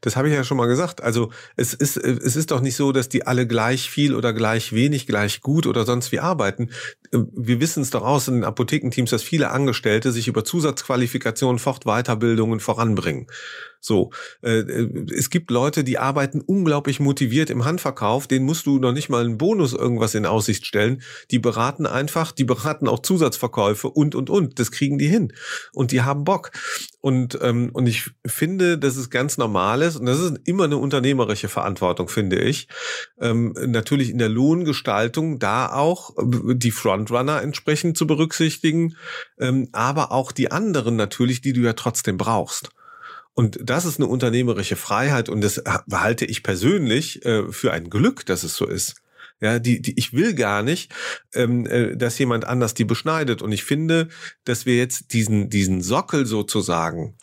Das 0.00 0.16
habe 0.16 0.28
ich 0.28 0.34
ja 0.34 0.42
schon 0.42 0.56
mal 0.56 0.66
gesagt. 0.66 1.02
Also 1.02 1.30
es 1.56 1.74
ist, 1.74 1.98
es 1.98 2.34
ist 2.34 2.50
doch 2.50 2.62
nicht 2.62 2.76
so, 2.76 2.92
dass 2.92 3.10
die 3.10 3.26
alle 3.26 3.46
gleich 3.46 3.90
viel 3.90 4.14
oder 4.14 4.32
gleich 4.32 4.72
wenig, 4.72 5.06
gleich 5.06 5.42
gut 5.42 5.66
oder 5.66 5.84
sonst 5.84 6.12
wie 6.12 6.20
arbeiten. 6.20 6.70
Wir 7.12 7.60
wissen 7.60 7.82
es 7.82 7.90
doch 7.90 8.02
aus 8.02 8.26
in 8.28 8.36
den 8.36 8.44
Apothekenteams, 8.44 9.10
dass 9.10 9.22
viele 9.22 9.50
Angestellte 9.50 10.12
sich 10.12 10.28
über 10.28 10.44
Zusatzqualifikationen, 10.44 11.58
Fortweiterbildungen 11.58 12.58
voranbringen. 12.58 13.26
So, 13.80 14.10
äh, 14.42 14.64
es 15.14 15.30
gibt 15.30 15.50
Leute, 15.50 15.84
die 15.84 15.98
arbeiten 15.98 16.40
unglaublich 16.40 17.00
motiviert 17.00 17.50
im 17.50 17.64
Handverkauf, 17.64 18.26
denen 18.26 18.44
musst 18.44 18.66
du 18.66 18.78
noch 18.78 18.92
nicht 18.92 19.08
mal 19.08 19.24
einen 19.24 19.38
Bonus 19.38 19.72
irgendwas 19.72 20.14
in 20.14 20.26
Aussicht 20.26 20.66
stellen. 20.66 21.02
Die 21.30 21.38
beraten 21.38 21.86
einfach, 21.86 22.32
die 22.32 22.44
beraten 22.44 22.88
auch 22.88 23.00
Zusatzverkäufe 23.00 23.88
und 23.88 24.14
und 24.14 24.30
und. 24.30 24.58
Das 24.58 24.70
kriegen 24.72 24.98
die 24.98 25.08
hin 25.08 25.32
und 25.72 25.92
die 25.92 26.02
haben 26.02 26.24
Bock. 26.24 26.50
Und 27.00 27.38
ähm, 27.40 27.70
und 27.72 27.86
ich 27.86 28.10
finde, 28.26 28.76
dass 28.78 28.96
es 28.96 29.10
ganz 29.10 29.38
normal 29.38 29.82
ist 29.82 29.96
und 29.96 30.06
das 30.06 30.18
ist 30.18 30.40
immer 30.44 30.64
eine 30.64 30.76
unternehmerische 30.78 31.48
Verantwortung, 31.48 32.08
finde 32.08 32.40
ich. 32.40 32.68
Ähm, 33.20 33.54
natürlich 33.66 34.10
in 34.10 34.18
der 34.18 34.28
Lohngestaltung 34.28 35.38
da 35.38 35.72
auch 35.72 36.16
äh, 36.18 36.54
die 36.56 36.72
Frontrunner 36.72 37.40
entsprechend 37.42 37.96
zu 37.96 38.06
berücksichtigen, 38.06 38.96
ähm, 39.38 39.68
aber 39.72 40.10
auch 40.10 40.32
die 40.32 40.50
anderen 40.50 40.96
natürlich, 40.96 41.40
die 41.40 41.52
du 41.52 41.60
ja 41.60 41.74
trotzdem 41.74 42.16
brauchst. 42.16 42.70
Und 43.38 43.56
das 43.62 43.84
ist 43.84 44.00
eine 44.00 44.08
unternehmerische 44.08 44.74
Freiheit 44.74 45.28
und 45.28 45.42
das 45.42 45.62
halte 45.92 46.24
ich 46.24 46.42
persönlich 46.42 47.24
äh, 47.24 47.52
für 47.52 47.72
ein 47.72 47.88
Glück, 47.88 48.26
dass 48.26 48.42
es 48.42 48.56
so 48.56 48.66
ist. 48.66 48.96
Ja, 49.40 49.60
die, 49.60 49.80
die, 49.80 49.96
ich 49.96 50.12
will 50.12 50.34
gar 50.34 50.64
nicht, 50.64 50.92
ähm, 51.34 51.64
äh, 51.66 51.96
dass 51.96 52.18
jemand 52.18 52.44
anders 52.44 52.74
die 52.74 52.84
beschneidet. 52.84 53.40
Und 53.40 53.52
ich 53.52 53.62
finde, 53.62 54.08
dass 54.42 54.66
wir 54.66 54.76
jetzt 54.76 55.12
diesen, 55.12 55.50
diesen 55.50 55.82
Sockel 55.82 56.26
sozusagen, 56.26 57.14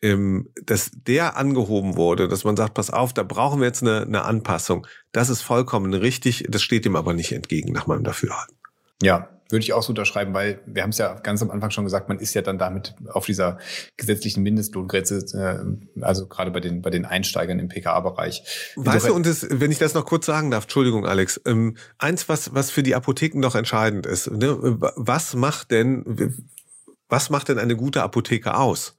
ähm, 0.00 0.48
dass 0.64 0.92
der 0.92 1.36
angehoben 1.36 1.96
wurde, 1.96 2.28
dass 2.28 2.44
man 2.44 2.56
sagt, 2.56 2.74
pass 2.74 2.90
auf, 2.90 3.12
da 3.12 3.24
brauchen 3.24 3.58
wir 3.58 3.66
jetzt 3.66 3.82
eine, 3.82 4.02
eine 4.02 4.24
Anpassung. 4.24 4.86
Das 5.10 5.28
ist 5.28 5.42
vollkommen 5.42 5.92
richtig. 5.92 6.46
Das 6.48 6.62
steht 6.62 6.84
dem 6.84 6.94
aber 6.94 7.14
nicht 7.14 7.32
entgegen, 7.32 7.72
nach 7.72 7.88
meinem 7.88 8.04
Dafürhalten. 8.04 8.54
Ja, 9.02 9.28
würde 9.50 9.62
ich 9.62 9.72
auch 9.72 9.82
so 9.82 9.90
unterschreiben, 9.90 10.32
weil 10.34 10.60
wir 10.66 10.82
haben 10.82 10.90
es 10.90 10.98
ja 10.98 11.14
ganz 11.20 11.42
am 11.42 11.50
Anfang 11.50 11.70
schon 11.70 11.84
gesagt, 11.84 12.08
man 12.08 12.18
ist 12.18 12.34
ja 12.34 12.42
dann 12.42 12.58
damit 12.58 12.94
auf 13.08 13.26
dieser 13.26 13.58
gesetzlichen 13.96 14.42
Mindestlohngrenze, 14.42 15.18
äh, 15.34 16.02
also 16.02 16.26
gerade 16.26 16.50
bei 16.50 16.60
den 16.60 16.82
bei 16.82 16.90
den 16.90 17.04
Einsteigern 17.04 17.58
im 17.58 17.68
PKA-Bereich. 17.68 18.72
Weißt 18.76 19.08
du, 19.08 19.14
und 19.14 19.26
das, 19.26 19.46
wenn 19.50 19.70
ich 19.70 19.78
das 19.78 19.94
noch 19.94 20.06
kurz 20.06 20.26
sagen 20.26 20.50
darf, 20.50 20.64
Entschuldigung, 20.64 21.06
Alex, 21.06 21.40
ähm, 21.46 21.76
eins, 21.98 22.28
was 22.28 22.54
was 22.54 22.70
für 22.70 22.82
die 22.82 22.94
Apotheken 22.94 23.40
noch 23.40 23.54
entscheidend 23.54 24.06
ist, 24.06 24.30
ne, 24.30 24.56
was 24.96 25.34
macht 25.34 25.70
denn 25.70 26.44
was 27.08 27.30
macht 27.30 27.48
denn 27.48 27.58
eine 27.58 27.76
gute 27.76 28.02
Apotheke 28.02 28.56
aus? 28.56 28.96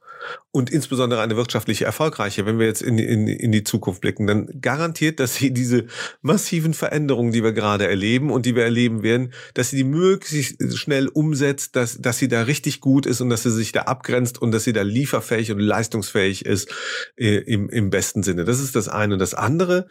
Und 0.50 0.70
insbesondere 0.70 1.20
eine 1.20 1.36
wirtschaftliche 1.36 1.84
erfolgreiche, 1.84 2.46
wenn 2.46 2.58
wir 2.58 2.66
jetzt 2.66 2.82
in, 2.82 2.98
in, 2.98 3.28
in 3.28 3.52
die 3.52 3.64
Zukunft 3.64 4.00
blicken, 4.00 4.26
dann 4.26 4.48
garantiert, 4.60 5.20
dass 5.20 5.34
sie 5.34 5.52
diese 5.52 5.86
massiven 6.22 6.72
Veränderungen, 6.72 7.32
die 7.32 7.44
wir 7.44 7.52
gerade 7.52 7.86
erleben 7.86 8.30
und 8.30 8.46
die 8.46 8.54
wir 8.54 8.64
erleben 8.64 9.02
werden, 9.02 9.32
dass 9.54 9.70
sie 9.70 9.76
die 9.76 9.84
möglichst 9.84 10.76
schnell 10.76 11.08
umsetzt, 11.08 11.76
dass, 11.76 12.00
dass 12.00 12.18
sie 12.18 12.28
da 12.28 12.42
richtig 12.42 12.80
gut 12.80 13.06
ist 13.06 13.20
und 13.20 13.28
dass 13.28 13.42
sie 13.42 13.50
sich 13.50 13.72
da 13.72 13.82
abgrenzt 13.82 14.40
und 14.40 14.52
dass 14.52 14.64
sie 14.64 14.72
da 14.72 14.82
lieferfähig 14.82 15.52
und 15.52 15.60
leistungsfähig 15.60 16.46
ist 16.46 16.72
äh, 17.16 17.36
im, 17.38 17.68
im 17.68 17.90
besten 17.90 18.22
Sinne. 18.22 18.44
Das 18.44 18.60
ist 18.60 18.76
das 18.76 18.88
eine. 18.88 19.14
Und 19.14 19.20
das 19.20 19.34
andere, 19.34 19.88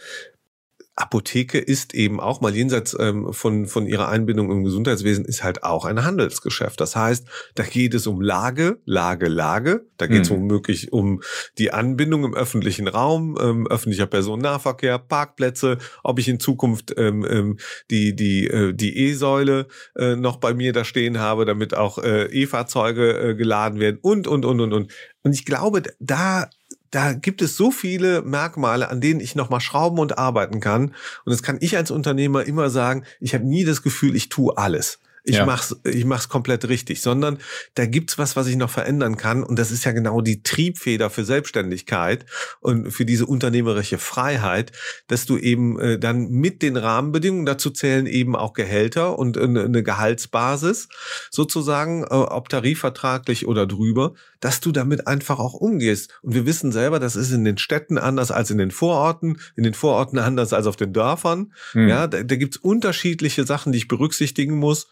Apotheke 0.97 1.59
ist 1.59 1.93
eben 1.93 2.21
auch 2.21 2.39
mal 2.39 2.55
jenseits 2.55 2.95
ähm, 2.97 3.33
von, 3.33 3.65
von 3.65 3.85
ihrer 3.85 4.07
Einbindung 4.07 4.49
im 4.49 4.63
Gesundheitswesen 4.63 5.25
ist 5.25 5.43
halt 5.43 5.63
auch 5.63 5.83
ein 5.83 6.05
Handelsgeschäft. 6.05 6.79
Das 6.79 6.95
heißt, 6.95 7.27
da 7.55 7.63
geht 7.63 7.93
es 7.93 8.07
um 8.07 8.21
Lage, 8.21 8.79
Lage, 8.85 9.27
Lage. 9.27 9.85
Da 9.97 10.07
geht 10.07 10.21
es 10.21 10.29
mhm. 10.29 10.35
womöglich 10.35 10.93
um 10.93 11.21
die 11.57 11.71
Anbindung 11.71 12.23
im 12.23 12.33
öffentlichen 12.33 12.87
Raum, 12.87 13.37
ähm, 13.41 13.67
öffentlicher 13.67 14.07
Personennahverkehr, 14.07 14.97
Parkplätze, 14.99 15.79
ob 16.03 16.17
ich 16.19 16.29
in 16.29 16.39
Zukunft 16.39 16.93
ähm, 16.97 17.25
ähm, 17.29 17.57
die, 17.91 18.15
die, 18.15 18.47
äh, 18.47 18.73
die 18.73 18.97
E-Säule 18.97 19.67
äh, 19.97 20.15
noch 20.15 20.37
bei 20.37 20.53
mir 20.53 20.71
da 20.71 20.85
stehen 20.85 21.19
habe, 21.19 21.45
damit 21.45 21.75
auch 21.75 21.97
äh, 21.97 22.25
E-Fahrzeuge 22.27 23.31
äh, 23.31 23.35
geladen 23.35 23.79
werden 23.79 23.99
und, 24.01 24.27
und, 24.27 24.45
und, 24.45 24.61
und, 24.61 24.71
und. 24.71 24.93
Und 25.23 25.33
ich 25.33 25.43
glaube, 25.43 25.81
da 25.99 26.49
da 26.95 27.11
gibt 27.11 27.41
es 27.41 27.57
so 27.57 27.71
viele 27.71 28.21
Merkmale, 28.21 28.89
an 28.89 29.01
denen 29.01 29.19
ich 29.19 29.35
nochmal 29.35 29.59
schrauben 29.59 29.99
und 29.99 30.17
arbeiten 30.17 30.61
kann. 30.61 30.95
Und 31.25 31.31
das 31.33 31.43
kann 31.43 31.57
ich 31.59 31.75
als 31.75 31.91
Unternehmer 31.91 32.45
immer 32.45 32.69
sagen, 32.69 33.03
ich 33.19 33.33
habe 33.33 33.45
nie 33.45 33.65
das 33.65 33.81
Gefühl, 33.81 34.15
ich 34.15 34.29
tue 34.29 34.57
alles 34.57 34.99
ich 35.25 35.37
ja. 35.37 35.45
mach's, 35.45 35.75
ich 35.83 36.05
mach's 36.05 36.29
komplett 36.29 36.69
richtig, 36.69 37.01
sondern 37.01 37.39
da 37.73 37.85
gibt's 37.87 38.17
was, 38.17 38.35
was 38.35 38.47
ich 38.47 38.55
noch 38.55 38.69
verändern 38.69 39.17
kann. 39.17 39.43
Und 39.43 39.57
das 39.57 39.71
ist 39.71 39.83
ja 39.83 39.91
genau 39.91 40.21
die 40.21 40.43
Triebfeder 40.43 41.09
für 41.09 41.25
Selbstständigkeit 41.25 42.25
und 42.61 42.91
für 42.91 43.05
diese 43.05 43.25
unternehmerische 43.25 43.97
Freiheit, 43.97 44.71
dass 45.07 45.25
du 45.25 45.37
eben 45.37 45.79
äh, 45.79 45.99
dann 45.99 46.29
mit 46.29 46.61
den 46.61 46.77
Rahmenbedingungen, 46.77 47.45
dazu 47.45 47.71
zählen 47.71 48.05
eben 48.05 48.35
auch 48.35 48.53
Gehälter 48.53 49.17
und 49.17 49.37
eine, 49.37 49.63
eine 49.63 49.83
Gehaltsbasis 49.83 50.89
sozusagen, 51.31 52.03
äh, 52.03 52.07
ob 52.07 52.49
tarifvertraglich 52.49 53.47
oder 53.47 53.65
drüber, 53.65 54.13
dass 54.45 54.59
du 54.59 54.71
damit 54.71 55.07
einfach 55.07 55.39
auch 55.39 55.55
umgehst. 55.55 56.19
Und 56.21 56.35
wir 56.35 56.45
wissen 56.45 56.71
selber, 56.71 56.99
das 56.99 57.15
ist 57.15 57.31
in 57.31 57.43
den 57.43 57.57
Städten 57.57 57.97
anders 57.97 58.29
als 58.29 58.51
in 58.51 58.59
den 58.59 58.69
Vororten, 58.69 59.39
in 59.55 59.63
den 59.63 59.73
Vororten 59.73 60.19
anders 60.19 60.53
als 60.53 60.67
auf 60.67 60.75
den 60.75 60.93
Dörfern. 60.93 61.51
Mhm. 61.73 61.87
Ja, 61.87 62.05
da, 62.05 62.21
da 62.21 62.35
gibt's 62.35 62.57
unterschiedliche 62.57 63.43
Sachen, 63.43 63.71
die 63.71 63.79
ich 63.79 63.87
berücksichtigen 63.87 64.55
muss 64.55 64.87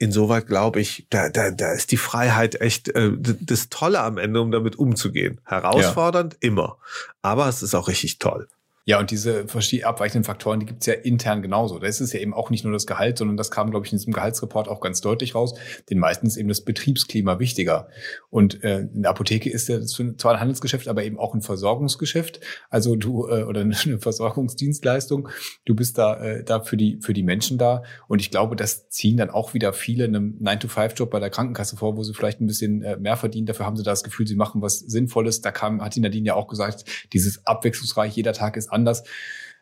insoweit 0.00 0.46
glaube 0.46 0.80
ich, 0.80 1.08
da, 1.10 1.28
da, 1.28 1.50
da 1.50 1.72
ist 1.72 1.90
die 1.90 1.96
Freiheit 1.96 2.60
echt 2.60 2.88
äh, 2.90 3.10
das 3.18 3.68
Tolle 3.68 3.98
am 3.98 4.16
Ende, 4.16 4.40
um 4.40 4.52
damit 4.52 4.76
umzugehen. 4.76 5.40
Herausfordernd 5.44 6.34
ja. 6.34 6.48
immer, 6.48 6.78
aber 7.20 7.48
es 7.48 7.64
ist 7.64 7.74
auch 7.74 7.88
richtig 7.88 8.20
toll. 8.20 8.48
Ja, 8.88 8.98
und 8.98 9.10
diese 9.10 9.44
abweichenden 9.84 10.24
Faktoren, 10.24 10.60
die 10.60 10.64
gibt's 10.64 10.86
ja 10.86 10.94
intern 10.94 11.42
genauso. 11.42 11.78
Da 11.78 11.86
ist 11.86 12.00
es 12.00 12.14
ja 12.14 12.20
eben 12.20 12.32
auch 12.32 12.48
nicht 12.48 12.64
nur 12.64 12.72
das 12.72 12.86
Gehalt, 12.86 13.18
sondern 13.18 13.36
das 13.36 13.50
kam, 13.50 13.70
glaube 13.70 13.84
ich, 13.84 13.92
in 13.92 13.98
diesem 13.98 14.14
Gehaltsreport 14.14 14.66
auch 14.66 14.80
ganz 14.80 15.02
deutlich 15.02 15.34
raus. 15.34 15.52
Den 15.90 15.98
meisten 15.98 16.26
ist 16.26 16.38
eben 16.38 16.48
das 16.48 16.62
Betriebsklima 16.62 17.38
wichtiger. 17.38 17.88
Und 18.30 18.64
äh, 18.64 18.78
in 18.78 19.02
der 19.02 19.10
Apotheke 19.10 19.50
ist 19.50 19.68
ja 19.68 19.82
zwar 19.82 20.32
ein 20.32 20.40
Handelsgeschäft, 20.40 20.88
aber 20.88 21.04
eben 21.04 21.18
auch 21.18 21.34
ein 21.34 21.42
Versorgungsgeschäft. 21.42 22.40
Also 22.70 22.96
du, 22.96 23.28
äh, 23.28 23.42
oder 23.42 23.60
eine 23.84 23.98
Versorgungsdienstleistung. 23.98 25.28
Du 25.66 25.74
bist 25.74 25.98
da, 25.98 26.18
äh, 26.24 26.42
da 26.42 26.60
für 26.60 26.78
die, 26.78 26.98
für 27.02 27.12
die 27.12 27.22
Menschen 27.22 27.58
da. 27.58 27.82
Und 28.06 28.22
ich 28.22 28.30
glaube, 28.30 28.56
das 28.56 28.88
ziehen 28.88 29.18
dann 29.18 29.28
auch 29.28 29.52
wieder 29.52 29.74
viele 29.74 30.04
einem 30.04 30.38
9-to-5-Job 30.40 31.10
bei 31.10 31.20
der 31.20 31.28
Krankenkasse 31.28 31.76
vor, 31.76 31.98
wo 31.98 32.04
sie 32.04 32.14
vielleicht 32.14 32.40
ein 32.40 32.46
bisschen 32.46 32.80
äh, 32.80 32.96
mehr 32.96 33.18
verdienen. 33.18 33.44
Dafür 33.44 33.66
haben 33.66 33.76
sie 33.76 33.82
da 33.82 33.90
das 33.90 34.02
Gefühl, 34.02 34.26
sie 34.26 34.34
machen 34.34 34.62
was 34.62 34.78
Sinnvolles. 34.78 35.42
Da 35.42 35.50
kam, 35.50 35.82
hat 35.82 35.94
die 35.94 36.00
Nadine 36.00 36.28
ja 36.28 36.34
auch 36.36 36.48
gesagt, 36.48 36.86
dieses 37.12 37.46
abwechslungsreich, 37.46 38.16
jeder 38.16 38.32
Tag 38.32 38.56
ist 38.56 38.68
anders. 38.68 38.77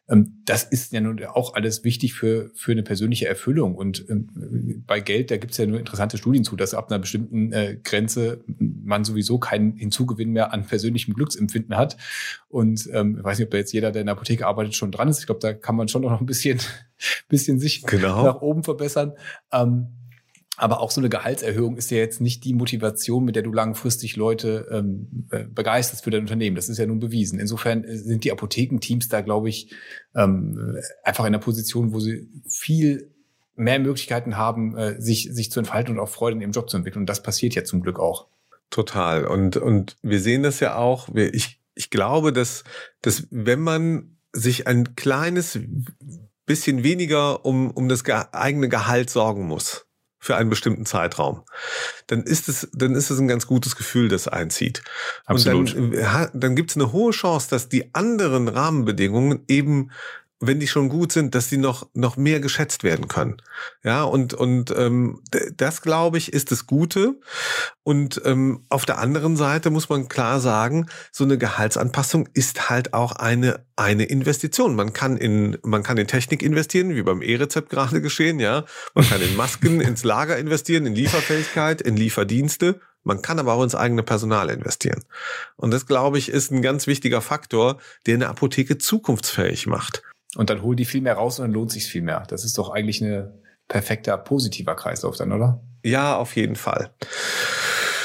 Ähm, 0.08 0.42
das 0.44 0.62
ist 0.62 0.92
ja 0.92 1.00
nun 1.00 1.22
auch 1.24 1.54
alles 1.54 1.82
wichtig 1.84 2.14
für, 2.14 2.50
für 2.54 2.72
eine 2.72 2.82
persönliche 2.82 3.26
Erfüllung. 3.26 3.74
Und 3.74 4.08
ähm, 4.08 4.84
bei 4.86 5.00
Geld, 5.00 5.30
da 5.30 5.36
gibt 5.36 5.52
es 5.52 5.58
ja 5.58 5.66
nur 5.66 5.78
interessante 5.78 6.16
Studien 6.16 6.44
zu, 6.44 6.56
dass 6.56 6.74
ab 6.74 6.90
einer 6.90 6.98
bestimmten 6.98 7.52
äh, 7.52 7.78
Grenze 7.82 8.44
man 8.58 9.04
sowieso 9.04 9.38
keinen 9.38 9.76
Hinzugewinn 9.76 10.30
mehr 10.30 10.52
an 10.52 10.64
persönlichem 10.64 11.14
Glücksempfinden 11.14 11.76
hat. 11.76 11.96
Und 12.48 12.88
ähm, 12.92 13.16
ich 13.18 13.24
weiß 13.24 13.38
nicht, 13.38 13.46
ob 13.46 13.50
da 13.50 13.58
jetzt 13.58 13.72
jeder, 13.72 13.90
der 13.90 14.02
in 14.02 14.06
der 14.06 14.14
Apotheke 14.14 14.46
arbeitet, 14.46 14.74
schon 14.74 14.92
dran 14.92 15.08
ist. 15.08 15.20
Ich 15.20 15.26
glaube, 15.26 15.40
da 15.40 15.52
kann 15.52 15.76
man 15.76 15.88
schon 15.88 16.02
noch 16.02 16.20
ein 16.20 16.26
bisschen, 16.26 16.60
bisschen 17.28 17.58
sich 17.58 17.82
genau. 17.82 18.24
nach 18.24 18.40
oben 18.40 18.62
verbessern. 18.62 19.12
Ähm, 19.52 19.88
aber 20.56 20.80
auch 20.80 20.90
so 20.90 21.00
eine 21.00 21.10
Gehaltserhöhung 21.10 21.76
ist 21.76 21.90
ja 21.90 21.98
jetzt 21.98 22.20
nicht 22.20 22.44
die 22.44 22.54
Motivation, 22.54 23.24
mit 23.24 23.36
der 23.36 23.42
du 23.42 23.52
langfristig 23.52 24.16
Leute 24.16 24.66
ähm, 24.70 25.26
äh, 25.30 25.44
begeisterst 25.44 26.04
für 26.04 26.10
dein 26.10 26.22
Unternehmen. 26.22 26.56
Das 26.56 26.68
ist 26.68 26.78
ja 26.78 26.86
nun 26.86 26.98
bewiesen. 26.98 27.38
Insofern 27.38 27.84
äh, 27.84 27.96
sind 27.96 28.24
die 28.24 28.32
Apothekenteams 28.32 29.08
da, 29.08 29.20
glaube 29.20 29.50
ich, 29.50 29.74
ähm, 30.14 30.78
einfach 31.04 31.24
in 31.24 31.28
einer 31.28 31.38
Position, 31.38 31.92
wo 31.92 32.00
sie 32.00 32.28
viel 32.48 33.12
mehr 33.54 33.78
Möglichkeiten 33.78 34.36
haben, 34.36 34.76
äh, 34.76 35.00
sich, 35.00 35.28
sich 35.32 35.50
zu 35.50 35.60
entfalten 35.60 35.94
und 35.94 36.00
auch 36.00 36.08
Freude 36.08 36.36
in 36.36 36.42
ihrem 36.42 36.52
Job 36.52 36.70
zu 36.70 36.76
entwickeln. 36.76 37.02
Und 37.02 37.10
das 37.10 37.22
passiert 37.22 37.54
ja 37.54 37.64
zum 37.64 37.82
Glück 37.82 37.98
auch. 37.98 38.28
Total. 38.70 39.26
Und, 39.26 39.56
und 39.56 39.96
wir 40.02 40.20
sehen 40.20 40.42
das 40.42 40.60
ja 40.60 40.76
auch. 40.76 41.08
Ich, 41.14 41.60
ich 41.74 41.90
glaube, 41.90 42.32
dass, 42.32 42.64
dass 43.02 43.26
wenn 43.30 43.60
man 43.60 44.16
sich 44.32 44.66
ein 44.66 44.96
kleines 44.96 45.58
bisschen 46.46 46.82
weniger 46.82 47.44
um, 47.44 47.70
um 47.70 47.88
das 47.88 48.04
eigene 48.32 48.68
Gehalt 48.68 49.10
sorgen 49.10 49.46
muss, 49.46 49.85
für 50.26 50.36
einen 50.36 50.50
bestimmten 50.50 50.84
Zeitraum, 50.84 51.42
dann 52.08 52.24
ist 52.24 52.48
es, 52.48 52.68
dann 52.72 52.96
ist 52.96 53.10
es 53.10 53.18
ein 53.20 53.28
ganz 53.28 53.46
gutes 53.46 53.76
Gefühl, 53.76 54.08
das 54.08 54.26
einzieht. 54.26 54.82
Absolut. 55.24 55.74
Und 55.74 55.94
dann, 55.94 56.30
dann 56.34 56.56
gibt 56.56 56.70
es 56.70 56.76
eine 56.76 56.92
hohe 56.92 57.12
Chance, 57.12 57.46
dass 57.48 57.68
die 57.68 57.94
anderen 57.94 58.48
Rahmenbedingungen 58.48 59.44
eben 59.46 59.92
wenn 60.38 60.60
die 60.60 60.68
schon 60.68 60.88
gut 60.88 61.12
sind, 61.12 61.34
dass 61.34 61.48
die 61.48 61.56
noch 61.56 61.88
noch 61.94 62.16
mehr 62.16 62.40
geschätzt 62.40 62.84
werden 62.84 63.08
können. 63.08 63.38
Ja, 63.82 64.02
und 64.04 64.34
und 64.34 64.70
ähm, 64.76 65.22
das 65.56 65.80
glaube 65.80 66.18
ich 66.18 66.32
ist 66.32 66.50
das 66.50 66.66
Gute. 66.66 67.14
Und 67.82 68.20
ähm, 68.24 68.64
auf 68.68 68.84
der 68.84 68.98
anderen 68.98 69.36
Seite 69.36 69.70
muss 69.70 69.88
man 69.88 70.08
klar 70.08 70.40
sagen, 70.40 70.86
so 71.10 71.24
eine 71.24 71.38
Gehaltsanpassung 71.38 72.28
ist 72.34 72.68
halt 72.68 72.92
auch 72.92 73.12
eine 73.12 73.64
eine 73.76 74.04
Investition. 74.04 74.76
Man 74.76 74.92
kann 74.92 75.16
in 75.16 75.56
man 75.62 75.82
kann 75.82 75.96
in 75.96 76.06
Technik 76.06 76.42
investieren, 76.42 76.94
wie 76.94 77.02
beim 77.02 77.22
E-Rezept 77.22 77.70
gerade 77.70 78.02
geschehen. 78.02 78.38
Ja, 78.38 78.64
man 78.94 79.08
kann 79.08 79.22
in 79.22 79.36
Masken, 79.36 79.80
ins 79.80 80.04
Lager 80.04 80.36
investieren, 80.36 80.84
in 80.84 80.94
Lieferfähigkeit, 80.94 81.80
in 81.80 81.96
Lieferdienste. 81.96 82.80
Man 83.04 83.22
kann 83.22 83.38
aber 83.38 83.52
auch 83.52 83.62
ins 83.62 83.76
eigene 83.76 84.02
Personal 84.02 84.50
investieren. 84.50 85.04
Und 85.54 85.70
das, 85.70 85.86
glaube 85.86 86.18
ich, 86.18 86.28
ist 86.28 86.50
ein 86.50 86.60
ganz 86.60 86.88
wichtiger 86.88 87.20
Faktor, 87.20 87.78
der 88.04 88.16
eine 88.16 88.28
Apotheke 88.28 88.78
zukunftsfähig 88.78 89.68
macht. 89.68 90.02
Und 90.36 90.50
dann 90.50 90.62
holen 90.62 90.76
die 90.76 90.84
viel 90.84 91.00
mehr 91.00 91.14
raus 91.14 91.38
und 91.38 91.44
dann 91.44 91.52
lohnt 91.52 91.70
sich 91.70 91.86
viel 91.86 92.02
mehr. 92.02 92.24
Das 92.28 92.44
ist 92.44 92.58
doch 92.58 92.70
eigentlich 92.70 93.00
ein 93.00 93.32
perfekter 93.68 94.16
positiver 94.18 94.74
Kreislauf 94.74 95.16
dann, 95.16 95.32
oder? 95.32 95.62
Ja, 95.82 96.16
auf 96.16 96.36
jeden 96.36 96.56
Fall. 96.56 96.90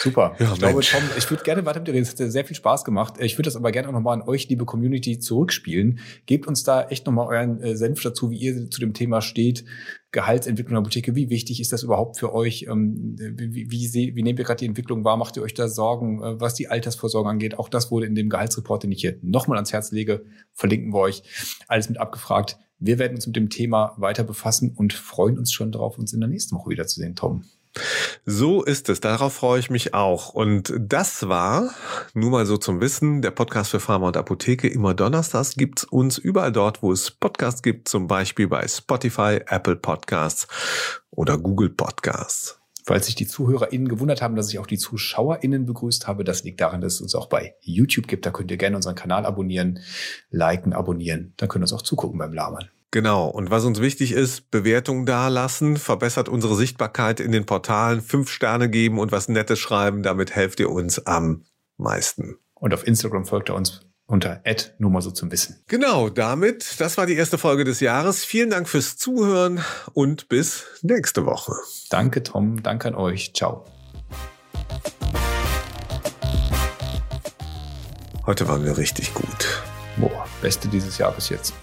Super. 0.01 0.35
Ja, 0.39 0.51
ich 0.53 0.59
glaube, 0.59 0.81
Tom, 0.81 1.01
ich 1.15 1.29
würde 1.29 1.43
gerne 1.43 1.65
weiter 1.65 1.79
mit 1.79 1.87
dir 1.87 1.93
reden. 1.93 2.03
Es 2.03 2.11
hat 2.11 2.31
sehr 2.31 2.45
viel 2.45 2.55
Spaß 2.55 2.83
gemacht. 2.83 3.15
Ich 3.19 3.37
würde 3.37 3.47
das 3.47 3.55
aber 3.55 3.71
gerne 3.71 3.89
auch 3.89 3.93
nochmal 3.93 4.19
an 4.19 4.27
euch, 4.27 4.49
liebe 4.49 4.65
Community, 4.65 5.19
zurückspielen. 5.19 5.99
Gebt 6.25 6.47
uns 6.47 6.63
da 6.63 6.87
echt 6.87 7.05
nochmal 7.05 7.27
euren 7.27 7.61
äh, 7.61 7.75
Senf 7.75 8.01
dazu, 8.01 8.31
wie 8.31 8.37
ihr 8.37 8.69
zu 8.69 8.79
dem 8.79 8.93
Thema 8.93 9.21
steht. 9.21 9.63
Gehaltsentwicklung 10.11 10.71
in 10.71 10.75
der 10.75 10.81
Apotheke. 10.81 11.15
Wie 11.15 11.29
wichtig 11.29 11.61
ist 11.61 11.71
das 11.71 11.83
überhaupt 11.83 12.17
für 12.17 12.33
euch? 12.33 12.65
Ähm, 12.69 13.15
wie, 13.17 13.71
wie, 13.71 14.15
wie 14.15 14.23
nehmt 14.23 14.39
ihr 14.39 14.45
gerade 14.45 14.59
die 14.59 14.65
Entwicklung 14.65 15.05
wahr? 15.05 15.17
Macht 15.17 15.37
ihr 15.37 15.43
euch 15.43 15.53
da 15.53 15.67
Sorgen, 15.67 16.21
äh, 16.23 16.39
was 16.39 16.55
die 16.55 16.67
Altersvorsorge 16.67 17.29
angeht? 17.29 17.59
Auch 17.59 17.69
das 17.69 17.91
wurde 17.91 18.07
in 18.07 18.15
dem 18.15 18.29
Gehaltsreport, 18.29 18.83
den 18.83 18.91
ich 18.91 19.01
hier 19.01 19.17
nochmal 19.21 19.57
ans 19.57 19.71
Herz 19.71 19.91
lege, 19.91 20.25
verlinken 20.53 20.93
wir 20.93 20.99
euch. 20.99 21.23
Alles 21.67 21.89
mit 21.89 21.99
abgefragt. 21.99 22.57
Wir 22.79 22.97
werden 22.97 23.13
uns 23.13 23.27
mit 23.27 23.35
dem 23.35 23.49
Thema 23.49 23.93
weiter 23.97 24.23
befassen 24.23 24.73
und 24.75 24.93
freuen 24.93 25.37
uns 25.37 25.53
schon 25.53 25.71
darauf, 25.71 25.99
uns 25.99 26.13
in 26.13 26.19
der 26.19 26.29
nächsten 26.29 26.55
Woche 26.55 26.71
wiederzusehen, 26.71 27.15
Tom. 27.15 27.43
So 28.25 28.63
ist 28.63 28.89
es. 28.89 28.99
Darauf 28.99 29.33
freue 29.33 29.59
ich 29.59 29.69
mich 29.69 29.93
auch. 29.93 30.33
Und 30.33 30.73
das 30.77 31.27
war, 31.27 31.71
nur 32.13 32.29
mal 32.29 32.45
so 32.45 32.57
zum 32.57 32.81
Wissen, 32.81 33.21
der 33.21 33.31
Podcast 33.31 33.71
für 33.71 33.79
Pharma 33.79 34.07
und 34.07 34.17
Apotheke. 34.17 34.67
Immer 34.67 34.93
donnerstags 34.93 35.55
gibt's 35.55 35.83
uns 35.83 36.17
überall 36.17 36.51
dort, 36.51 36.83
wo 36.83 36.91
es 36.91 37.11
Podcasts 37.11 37.61
gibt, 37.61 37.87
zum 37.87 38.07
Beispiel 38.07 38.47
bei 38.47 38.67
Spotify, 38.67 39.39
Apple 39.47 39.77
Podcasts 39.77 40.47
oder 41.11 41.37
Google 41.37 41.69
Podcasts. 41.69 42.57
Falls 42.83 43.05
sich 43.05 43.15
die 43.15 43.27
ZuhörerInnen 43.27 43.87
gewundert 43.87 44.21
haben, 44.21 44.35
dass 44.35 44.49
ich 44.49 44.59
auch 44.59 44.65
die 44.65 44.77
ZuschauerInnen 44.77 45.65
begrüßt 45.65 46.07
habe, 46.07 46.23
das 46.23 46.43
liegt 46.43 46.61
daran, 46.61 46.81
dass 46.81 46.95
es 46.95 47.01
uns 47.01 47.15
auch 47.15 47.27
bei 47.27 47.55
YouTube 47.61 48.07
gibt. 48.07 48.25
Da 48.25 48.31
könnt 48.31 48.49
ihr 48.49 48.57
gerne 48.57 48.75
unseren 48.75 48.95
Kanal 48.95 49.25
abonnieren, 49.25 49.79
liken, 50.31 50.73
abonnieren. 50.73 51.33
Dann 51.37 51.47
könnt 51.47 51.61
ihr 51.61 51.65
uns 51.65 51.73
auch 51.73 51.83
zugucken 51.83 52.17
beim 52.17 52.33
Labern. 52.33 52.69
Genau. 52.91 53.27
Und 53.27 53.49
was 53.49 53.63
uns 53.63 53.79
wichtig 53.79 54.11
ist, 54.11 54.51
Bewertungen 54.51 55.05
dalassen, 55.05 55.77
verbessert 55.77 56.27
unsere 56.27 56.55
Sichtbarkeit 56.55 57.21
in 57.21 57.31
den 57.31 57.45
Portalen, 57.45 58.01
fünf 58.01 58.29
Sterne 58.29 58.69
geben 58.69 58.99
und 58.99 59.13
was 59.13 59.29
Nettes 59.29 59.59
schreiben. 59.59 60.03
Damit 60.03 60.35
helft 60.35 60.59
ihr 60.59 60.69
uns 60.69 61.05
am 61.05 61.45
meisten. 61.77 62.37
Und 62.53 62.73
auf 62.73 62.85
Instagram 62.85 63.25
folgt 63.25 63.49
ihr 63.49 63.55
uns 63.55 63.81
unter 64.05 64.41
Ad, 64.45 64.73
nur 64.77 64.91
mal 64.91 65.01
so 65.01 65.09
zum 65.09 65.31
Wissen. 65.31 65.63
Genau, 65.67 66.09
damit, 66.09 66.79
das 66.79 66.97
war 66.97 67.05
die 67.05 67.15
erste 67.15 67.37
Folge 67.37 67.63
des 67.63 67.79
Jahres. 67.79 68.25
Vielen 68.25 68.49
Dank 68.49 68.67
fürs 68.67 68.97
Zuhören 68.97 69.63
und 69.93 70.27
bis 70.27 70.65
nächste 70.81 71.25
Woche. 71.25 71.53
Danke, 71.89 72.21
Tom. 72.21 72.61
Danke 72.61 72.89
an 72.89 72.95
euch. 72.95 73.33
Ciao. 73.33 73.65
Heute 78.25 78.47
waren 78.49 78.65
wir 78.65 78.77
richtig 78.77 79.13
gut. 79.13 79.63
Boah, 79.97 80.25
beste 80.41 80.67
dieses 80.67 80.97
Jahr 80.97 81.13
bis 81.13 81.29
jetzt. 81.29 81.53